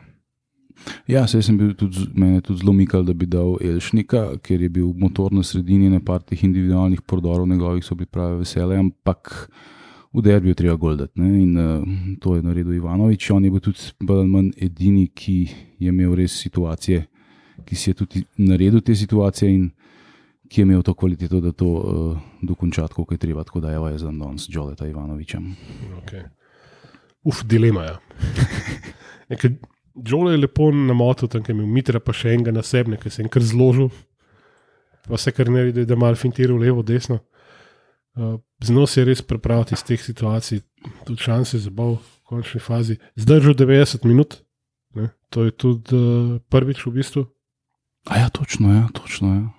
Ja, 1.08 1.25
sej 1.27 1.43
sem 1.43 1.58
bil 1.60 1.73
tudi, 1.77 2.05
mene 2.15 2.41
tudi 2.41 2.62
zelo 2.62 2.73
mikal, 2.73 3.03
da 3.03 3.13
bi 3.13 3.27
dal 3.27 3.58
Elšnika, 3.62 4.39
ker 4.43 4.62
je 4.62 4.69
bil 4.71 4.93
motor 4.95 5.34
na 5.36 5.43
sredini, 5.43 5.89
na 5.91 5.99
par 5.99 6.23
teh 6.23 6.43
individualnih 6.43 7.01
prodorov 7.01 7.47
njegovih 7.47 7.84
so 7.86 7.95
bili 7.95 8.08
pravi 8.08 8.39
vesele, 8.43 8.77
ampak 8.79 9.49
v 10.13 10.23
derbiju 10.25 10.55
treba 10.55 10.75
goldati. 10.75 11.19
Ne? 11.21 11.43
In 11.43 11.58
uh, 11.58 11.84
to 12.21 12.36
je 12.36 12.43
naredil 12.43 12.73
Ivanovič. 12.73 13.29
On 13.32 13.43
je 13.45 13.51
bil 13.51 13.63
tudi 13.63 13.91
bolj 13.99 14.23
ali 14.23 14.29
manj 14.29 14.51
edini, 14.58 15.08
ki 15.08 15.38
je 15.79 15.89
imel 15.89 16.15
res 16.17 16.39
situacije, 16.41 17.05
ki 17.65 17.76
si 17.76 17.89
je 17.89 17.93
tudi 17.93 18.24
naredil 18.38 18.82
te 18.82 18.95
situacije 18.95 19.52
in 19.52 19.69
ki 20.50 20.62
je 20.62 20.65
imel 20.65 20.82
to 20.84 20.93
kvaliteto, 20.93 21.39
da 21.41 21.52
to 21.52 21.67
uh, 21.67 22.17
dokonča 22.41 22.88
kot 22.88 23.12
je 23.12 23.17
treba. 23.17 23.43
Tako 23.43 23.60
da 23.60 23.72
je 23.72 23.98
za 23.98 24.12
danes 24.12 24.48
Joleta 24.50 24.88
Ivanovičem. 24.88 25.56
okay. 26.02 26.24
Uf, 27.24 27.43
dilema 27.43 27.84
je. 27.84 27.98
Ja. 29.30 29.38
Džole 30.04 30.34
je 30.34 30.38
lepo 30.38 30.72
namotil, 30.72 31.28
tam 31.28 31.43
je 31.48 31.54
imel 31.54 31.67
mitra, 31.67 32.00
pa 32.00 32.13
še 32.15 32.34
enega 32.34 32.54
na 32.56 32.62
sebi, 32.63 32.98
ki 32.98 33.10
se 33.12 33.24
je 33.24 33.32
kar 33.32 33.43
zložil. 33.43 33.89
Pa 35.08 35.17
vse, 35.17 35.34
kar 35.36 35.50
ne 35.52 35.65
vidi, 35.67 35.86
da 35.86 35.95
je 35.95 36.00
malo 36.00 36.15
fintiral 36.15 36.60
levo, 36.62 36.84
desno. 36.86 37.19
Uh, 38.15 38.38
Znal 38.63 38.88
se 38.88 39.02
je 39.02 39.08
res 39.10 39.22
prepraviti 39.24 39.76
iz 39.76 39.84
teh 39.84 40.00
situacij, 40.02 40.62
tudi 41.08 41.24
šanse 41.24 41.60
za 41.60 41.72
bal 41.74 41.98
v 41.98 42.32
končni 42.32 42.62
fazi. 42.63 42.98
Zdržal 43.19 43.58
90 43.60 44.08
minut, 44.08 44.39
ne? 44.95 45.10
to 45.30 45.45
je 45.48 45.52
tudi 45.52 45.95
uh, 45.95 46.39
prvič 46.52 46.86
v 46.86 46.95
bistvu, 47.00 47.26
A 48.10 48.17
ja, 48.17 48.30
točno, 48.30 48.74
ja, 48.74 48.88
točno. 48.93 49.34
Ja. 49.36 49.50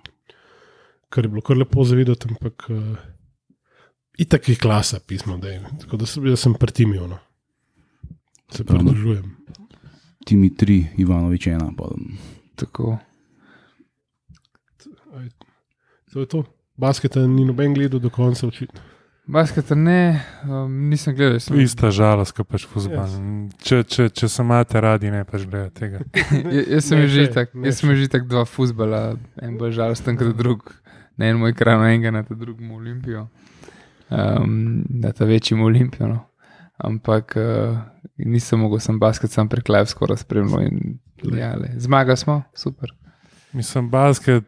kar 1.09 1.25
je 1.25 1.29
bilo 1.29 1.41
kar 1.41 1.57
lepo 1.57 1.83
zavideti, 1.83 2.27
ampak 2.29 2.67
uh, 2.69 2.97
itak 4.17 4.49
je 4.49 4.55
klasa 4.55 4.99
pismo, 5.07 5.37
da 5.37 5.49
je. 5.49 5.61
Tako 5.81 5.97
da 5.97 6.05
sem, 6.05 6.25
jaz 6.27 6.39
sem 6.39 6.53
pretimil. 6.53 7.07
No. 7.07 7.19
Se 8.51 8.63
pridružujem. 8.63 9.35
Timi 10.25 10.51
tri, 10.55 10.85
Ivanovič 10.97 11.47
ena. 11.47 11.71
Pa, 11.77 11.89
Tako. 12.55 12.97
To 16.13 16.19
je 16.19 16.27
to. 16.27 16.43
Basketa 16.77 17.23
ni 17.27 17.45
noben 17.45 17.73
gledal 17.73 17.99
do 17.99 18.09
konca, 18.09 18.47
očitno. 18.47 18.81
Basketa 19.27 19.75
ne, 19.75 20.21
um, 20.49 20.89
nisem 20.89 21.15
gledal. 21.15 21.39
Sem, 21.39 21.59
Ista 21.61 21.91
žalost, 21.93 22.33
kot 22.35 22.47
pač 22.49 22.65
fuzbol. 22.67 23.05
Če, 23.61 23.83
če, 23.85 24.07
če 24.09 24.27
se 24.27 24.41
imate 24.43 24.81
radi, 24.81 25.11
ne 25.13 25.21
pač 25.29 25.45
gledate 25.45 25.77
tega. 25.77 26.01
Ja- 26.51 26.65
jaz 26.75 26.89
sem 26.89 26.99
Ne, 26.99 27.07
že 27.07 27.25
saj, 27.27 27.33
tak, 27.33 27.53
ne, 27.53 27.69
jaz 27.69 27.79
sem 27.79 27.93
že 27.95 28.09
tak 28.11 28.25
dva 28.27 28.43
fuzbala, 28.49 29.15
en 29.41 29.57
bolj 29.61 29.77
žalosten 29.77 30.17
kot 30.19 30.33
drug. 30.35 30.73
Na 31.21 31.29
enem 31.29 31.45
ekranu 31.51 31.85
enega, 31.85 32.11
na 32.11 32.23
ta 32.25 32.33
drugem 32.35 32.71
Olimpijo. 32.73 33.27
Um, 34.09 34.83
na 34.89 35.11
ta 35.13 35.25
večjem 35.29 35.61
Olimpijo. 35.61 36.07
No. 36.09 36.19
Ampak 36.81 37.37
uh, 37.37 37.77
nisem 38.17 38.59
mogel, 38.59 38.81
sem 38.81 38.97
basket 38.99 39.31
sam 39.31 39.47
prek 39.47 39.69
live 39.69 39.85
skoraj 39.91 40.23
spremljal. 40.25 40.65
in 40.65 40.97
Ja, 41.37 41.53
le. 41.55 41.69
Zmaga 41.77 42.15
smo, 42.17 42.41
super. 42.57 42.89
Mislim, 43.53 43.89
basket, 43.91 44.47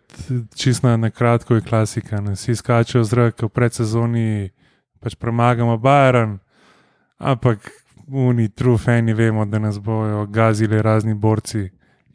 čisto 0.56 0.90
na 0.98 1.10
kratko 1.14 1.56
je 1.56 1.62
klasika. 1.62 2.22
Ne? 2.22 2.34
Vsi 2.34 2.56
skačejo 2.56 3.04
v 3.04 3.06
zrak, 3.06 3.44
v 3.46 3.50
predsezoni 3.54 4.50
pač 5.04 5.16
premagamo 5.20 5.76
Bayern, 5.78 6.38
ampak 7.20 7.60
oni 8.12 8.50
true 8.50 8.78
fani 8.78 9.14
vemo, 9.14 9.46
da 9.46 9.60
nas 9.60 9.78
bojo 9.80 10.26
gazili 10.28 10.82
razni 10.82 11.14
borci 11.16 11.70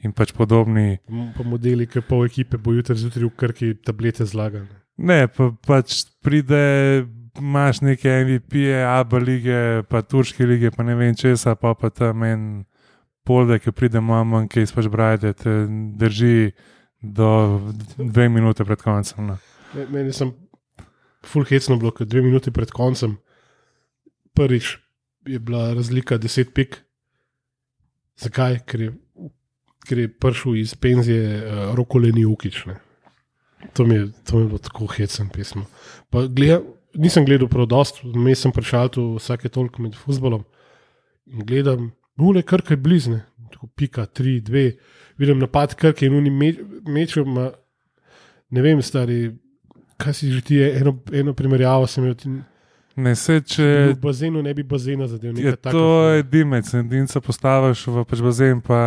in 0.05 0.13
pač 0.13 0.33
podobni. 0.33 0.99
Pa 1.37 1.43
modeli, 1.45 1.87
ki 1.87 2.01
pol 2.07 2.27
ekipe 2.29 2.59
bo 2.59 2.73
jutri 2.73 2.97
zjutraj 2.97 3.25
v 3.27 3.37
krki 3.37 3.69
tablete 3.85 4.25
zlagane. 4.25 4.69
Ne, 4.99 5.27
pa, 5.29 5.51
pač 5.67 6.05
pride, 6.23 7.07
imaš 7.39 7.81
neke 7.81 8.11
MVP-je, 8.25 8.83
ABA 8.85 9.19
lige, 9.19 9.59
pa 9.89 10.03
turške 10.03 10.47
lige, 10.47 10.71
pa 10.75 10.83
ne 10.83 10.95
vem 10.99 11.15
česa, 11.15 11.55
pa 11.55 11.75
pa 11.75 11.91
tam 11.91 12.23
en 12.27 12.43
polde, 13.25 13.59
ki 13.59 13.73
pride 13.73 14.01
mamo, 14.01 14.45
ki 14.49 14.65
izpač 14.67 14.89
brajde, 14.91 15.33
te 15.39 15.55
drži 15.99 16.51
do 17.03 17.29
dve 17.99 18.29
minute 18.29 18.65
pred 18.65 18.81
koncem. 18.83 19.27
No. 19.27 19.37
Me- 19.75 19.87
Meni 19.91 20.13
sem 20.13 20.33
full 21.27 21.47
hecno 21.49 21.77
bilo, 21.77 21.93
ker 21.95 22.07
dve 22.07 22.23
minuti 22.23 22.53
pred 22.55 22.71
koncem, 22.71 23.19
prvič 24.35 24.77
je 25.27 25.39
bila 25.39 25.73
razlika 25.75 26.19
10 26.19 26.53
pik. 26.55 26.79
Zakaj? 28.19 28.61
Ker 28.67 28.81
je, 28.81 28.93
ker 29.87 29.99
je 29.99 30.11
prišel 30.11 30.57
iz 30.57 30.75
penzije 30.75 31.39
uh, 31.39 31.75
rokoleni 31.79 32.25
ukič. 32.27 32.65
Ne. 32.67 32.79
To 33.75 33.87
mi, 33.87 33.95
je, 33.95 34.09
to 34.25 34.37
mi 34.37 34.43
je 34.47 34.49
bilo 34.55 34.59
tako 34.59 34.87
hecen 34.87 35.29
pismo. 35.35 35.67
Pa 36.11 36.27
Gleda, 36.27 36.63
nisem 36.95 37.27
gledal 37.27 37.49
prav 37.51 37.67
dost, 37.71 38.01
vmes 38.03 38.43
sem 38.43 38.55
prišel 38.55 38.89
tu 38.95 39.05
vsake 39.19 39.51
toliko 39.53 39.83
med 39.83 39.97
futbolom 39.99 40.45
in 41.29 41.45
gledam, 41.45 41.91
ule 42.19 42.43
krke 42.43 42.77
blizne, 42.81 43.21
tako 43.53 43.69
pika, 43.77 44.07
tri, 44.07 44.39
dve, 44.41 44.79
vidim 45.21 45.39
napad 45.43 45.75
krke 45.77 46.07
in 46.07 46.17
oni 46.17 46.31
me, 46.33 46.53
mečejo, 46.89 47.27
ma- 47.29 47.53
ne 48.51 48.63
vem, 48.65 48.81
stari, 48.83 49.35
kaj 49.99 50.15
si 50.15 50.31
že 50.33 50.45
ti, 50.47 50.63
eno, 50.63 50.97
eno 51.13 51.35
primerjavo 51.35 51.87
sem 51.87 52.07
imel, 52.07 52.43
Ne, 52.99 53.13
se 53.15 53.37
če 53.47 53.65
v 53.93 53.99
bazenu 54.03 54.41
ne 54.43 54.51
bi 54.55 54.65
bazena 54.67 55.07
zadev. 55.07 55.37
je 55.39 55.53
to 55.63 55.83
je 56.11 56.23
dimec, 56.27 56.67
edinca 56.75 57.21
postaviš 57.23 57.85
v 57.95 58.03
pač 58.11 58.23
bazen, 58.27 58.59
pa 58.65 58.79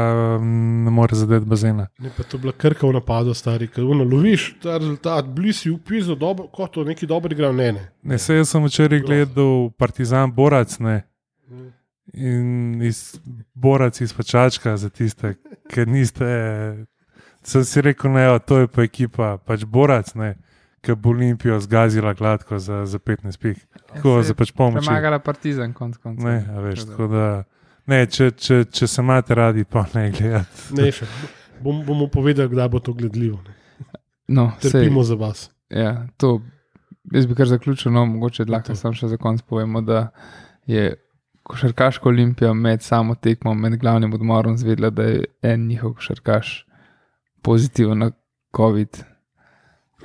mm, 0.42 0.84
ne 0.84 0.92
more 0.92 1.16
zadeti 1.16 1.48
bazena. 1.48 1.86
Ne, 1.96 2.12
pa 2.18 2.26
to 2.28 2.36
je 2.36 2.42
bila 2.44 2.52
krka 2.52 2.90
v 2.90 2.98
napadu, 2.98 3.32
stari, 3.34 3.70
ker 3.72 3.88
ono, 3.88 4.04
loviš 4.04 4.50
ta 4.60 4.76
rezultat, 4.82 5.32
blizu, 5.32 5.78
upizo, 5.78 6.18
dobro, 6.20 6.50
kot 6.52 6.76
to 6.76 6.84
neki 6.84 7.08
dobro 7.08 7.32
igra, 7.32 7.54
ne, 7.56 7.72
ne. 7.78 7.86
Ne, 8.04 8.20
se 8.20 8.36
jaz 8.36 8.52
sem 8.52 8.68
včeraj 8.68 9.00
gledal 9.08 9.72
Partizan 9.80 10.36
Borac 10.36 10.76
ne, 10.84 10.98
in 12.12 12.84
iz 12.84 13.16
Borac 13.56 14.02
iz 14.04 14.12
Pačačka 14.12 14.76
za 14.78 14.92
tiste, 14.92 15.38
ki 15.72 15.88
niste. 15.88 16.28
Sem 17.48 17.64
si 17.66 17.82
rekel, 17.82 18.12
ne, 18.12 18.28
to 18.44 18.60
je 18.60 18.68
pa 18.68 18.84
ekipa, 18.84 19.38
pač 19.40 19.64
Borac, 19.64 20.12
ne, 20.20 20.36
ki 20.82 20.96
bo 20.98 21.10
Olimpijo 21.10 21.60
zgazila 21.60 22.14
gladko 22.14 22.60
za, 22.60 22.86
za 22.86 23.00
15 23.00 23.38
pik. 23.38 23.58
Tako 23.94 24.18
Ja, 24.18 24.24
za 24.24 24.34
pač 24.34 24.52
pomoč. 24.52 24.86
Premagala 24.86 25.20
Partizan, 25.20 25.74
konc 25.74 25.98
koncev. 25.98 26.26
Ne, 26.26 26.46
a 26.50 26.62
veš, 26.62 26.86
Tako 26.90 27.08
da-. 27.08 27.44
Ne, 27.88 28.06
če, 28.06 28.32
če, 28.32 28.64
če 28.66 28.88
se 28.88 29.02
imate 29.02 29.36
radi, 29.36 29.64
pa 29.66 29.86
ne 29.94 30.08
gledate. 30.12 30.70
ne 30.78 30.92
še. 30.92 31.06
Bom, 31.62 31.84
bomo 31.86 32.08
povedali, 32.08 32.50
kdaj 32.50 32.70
bo 32.70 32.80
to 32.80 32.94
gledljivo. 32.94 33.38
Ne. 33.46 33.56
No, 34.28 34.52
sej, 34.62 34.72
Trpimo 34.72 35.04
za 35.04 35.16
vas. 35.16 35.50
ja, 35.70 36.08
to, 36.18 36.40
jaz 37.14 37.26
bi 37.28 37.36
kar 37.36 37.50
zaključil, 37.50 37.92
no, 37.92 38.06
mogoče 38.06 38.46
lahko 38.46 38.76
samo 38.76 38.94
še 38.96 39.08
za 39.12 39.18
konec 39.18 39.42
povemo, 39.42 39.82
da 39.82 40.08
je 40.66 40.94
košarkaška 41.44 42.10
olimpija 42.10 42.54
med 42.54 42.82
samo 42.82 43.16
tekmo, 43.16 43.54
med 43.54 43.76
glavnim 43.82 44.14
odmorom 44.14 44.58
zvedla, 44.58 44.90
da 44.90 45.04
je 45.04 45.26
en 45.42 45.68
njihov 45.68 45.94
košarkaš 46.00 46.66
pozitiven 47.42 47.98
na 47.98 48.12
COVID. 48.56 49.04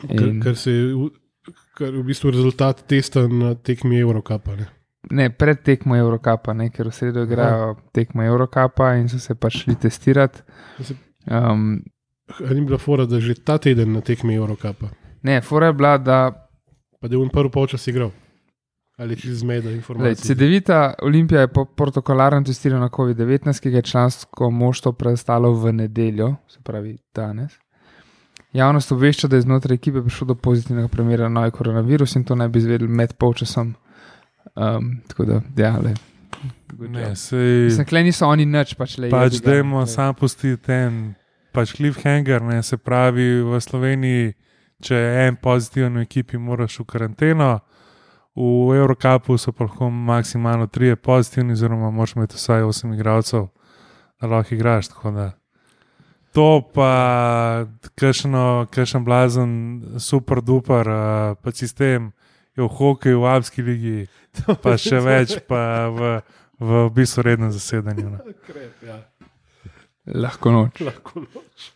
In- 0.09 0.43
ker 0.43 0.57
se 0.57 0.71
je 0.71 1.11
je 1.81 1.91
v 1.93 2.05
bistvu 2.05 2.31
rezultat 2.31 2.83
testa 2.87 3.29
na 3.29 3.55
tekmi 3.55 4.01
Eurocapa. 4.01 4.57
Ne. 4.57 4.67
Ne, 5.11 5.31
pred 5.31 5.63
tekmo 5.63 5.95
Eurocapa, 5.97 6.53
ne, 6.53 6.71
ker 6.71 6.89
v 6.91 6.95
sredo 6.95 7.23
igrajo 7.23 7.77
tekmo 7.95 8.25
Eurocapa 8.27 8.97
in 8.99 9.09
so 9.09 9.21
se 9.23 9.37
pač 9.39 9.63
šli 9.63 9.77
testirati. 9.79 10.43
Um, 11.31 11.85
A 12.43 12.55
Ni 12.55 12.65
bila 12.67 12.79
fora, 12.79 13.07
da 13.07 13.21
že 13.21 13.35
ta 13.39 13.59
teden 13.59 13.93
na 13.93 14.01
tekmi 14.01 14.35
Eurocapa, 14.35 14.91
ne, 15.23 15.41
fora 15.41 15.71
je 15.71 15.73
bila, 15.73 15.99
da 15.99 16.49
pa 17.01 17.09
da 17.09 17.15
je 17.15 17.23
on 17.23 17.31
prvi 17.31 17.51
polčas 17.51 17.87
igral. 17.87 18.11
Ali 18.99 19.17
čez 19.17 19.45
zmeda 19.45 19.69
Lej, 19.69 19.77
informacij. 19.77 20.35
CD9 20.35 20.95
Olimpija 21.03 21.41
je 21.41 21.53
po 21.53 21.65
protokolarno 21.65 22.43
testirana 22.43 22.89
na 22.89 22.89
COVID-19, 22.89 23.61
ki 23.61 23.71
ga 23.71 23.79
je 23.79 23.83
člansko 23.83 24.51
moštvo 24.51 24.93
prestalo 24.93 25.53
v 25.53 25.73
nedeljo, 25.73 26.35
se 26.49 26.59
pravi 26.65 26.97
danes. 27.15 27.53
Javnost 28.57 28.93
obvešča, 28.93 29.29
da 29.29 29.37
je 29.37 29.45
znotraj 29.45 29.77
ekipe 29.77 30.01
prišlo 30.03 30.33
do 30.33 30.35
pozitivnega 30.35 30.89
primera 30.89 31.29
nove 31.29 31.51
koronavirus 31.51 32.17
in 32.17 32.25
to 32.25 32.35
naj 32.35 32.49
bi 32.49 32.59
izvedeli 32.63 32.89
med 32.89 33.13
polčasom. 33.21 33.75
Um, 34.55 35.01
tako 35.09 35.25
da, 35.25 35.41
ja, 35.57 35.75
le. 35.83 35.95
Ne, 36.89 37.17
sej, 37.17 37.65
Mislim, 37.65 37.87
klej 37.87 38.05
niso 38.05 38.29
oni 38.29 38.47
nič, 38.47 38.75
pač 38.75 38.97
le. 38.99 39.11
pač 39.11 39.41
dajmo 39.45 39.83
glej. 39.83 39.93
sam 39.93 40.15
pustiti 40.15 40.57
ten 40.63 41.15
pač 41.53 41.73
cliffhanger, 41.77 42.43
ne, 42.43 42.63
se 42.63 42.77
pravi 42.77 43.41
v 43.45 43.61
Sloveniji, 43.61 44.35
če 44.85 44.97
je 44.97 45.27
en 45.29 45.39
pozitiven 45.41 45.97
v 46.01 46.05
ekipi, 46.05 46.41
moraš 46.41 46.81
v 46.83 46.89
karanteno. 46.89 47.51
V 48.37 48.77
Eurocapu 48.77 49.39
so 49.41 49.53
pa 49.57 49.65
lahko 49.65 49.89
maksimalno 49.89 50.67
trije 50.69 50.97
pozitivni, 50.97 51.57
oziroma 51.57 51.91
moraš 51.91 52.17
imeti 52.17 52.37
vsaj 52.37 52.67
osem 52.69 52.93
igralcev, 52.93 53.49
da 54.21 54.29
lahko 54.29 54.55
igraš. 54.55 54.93
tako 54.93 55.11
da. 55.17 55.31
To 56.37 56.61
pa, 56.61 57.65
kakšen 57.97 59.05
blazen, 59.07 59.53
super 59.97 60.43
duper, 60.45 60.85
uh, 60.85 61.33
pa 61.41 61.53
sistem 61.57 62.13
je 62.57 62.65
v 62.65 62.69
hokeju, 62.69 63.21
v 63.21 63.25
Alpski 63.25 63.65
ligi, 63.65 63.99
pa 64.65 64.77
še 64.81 65.01
več, 65.01 65.39
pa 65.49 65.89
v, 65.89 66.13
v 66.61 66.83
bistvu 66.93 67.25
rednem 67.25 67.53
zasedanju. 67.57 68.21
Krep, 68.45 68.85
ja. 68.85 69.01
Lahko 70.07 70.53
noč. 70.53 70.85
Lahko 70.85 71.25
noč. 71.25 71.73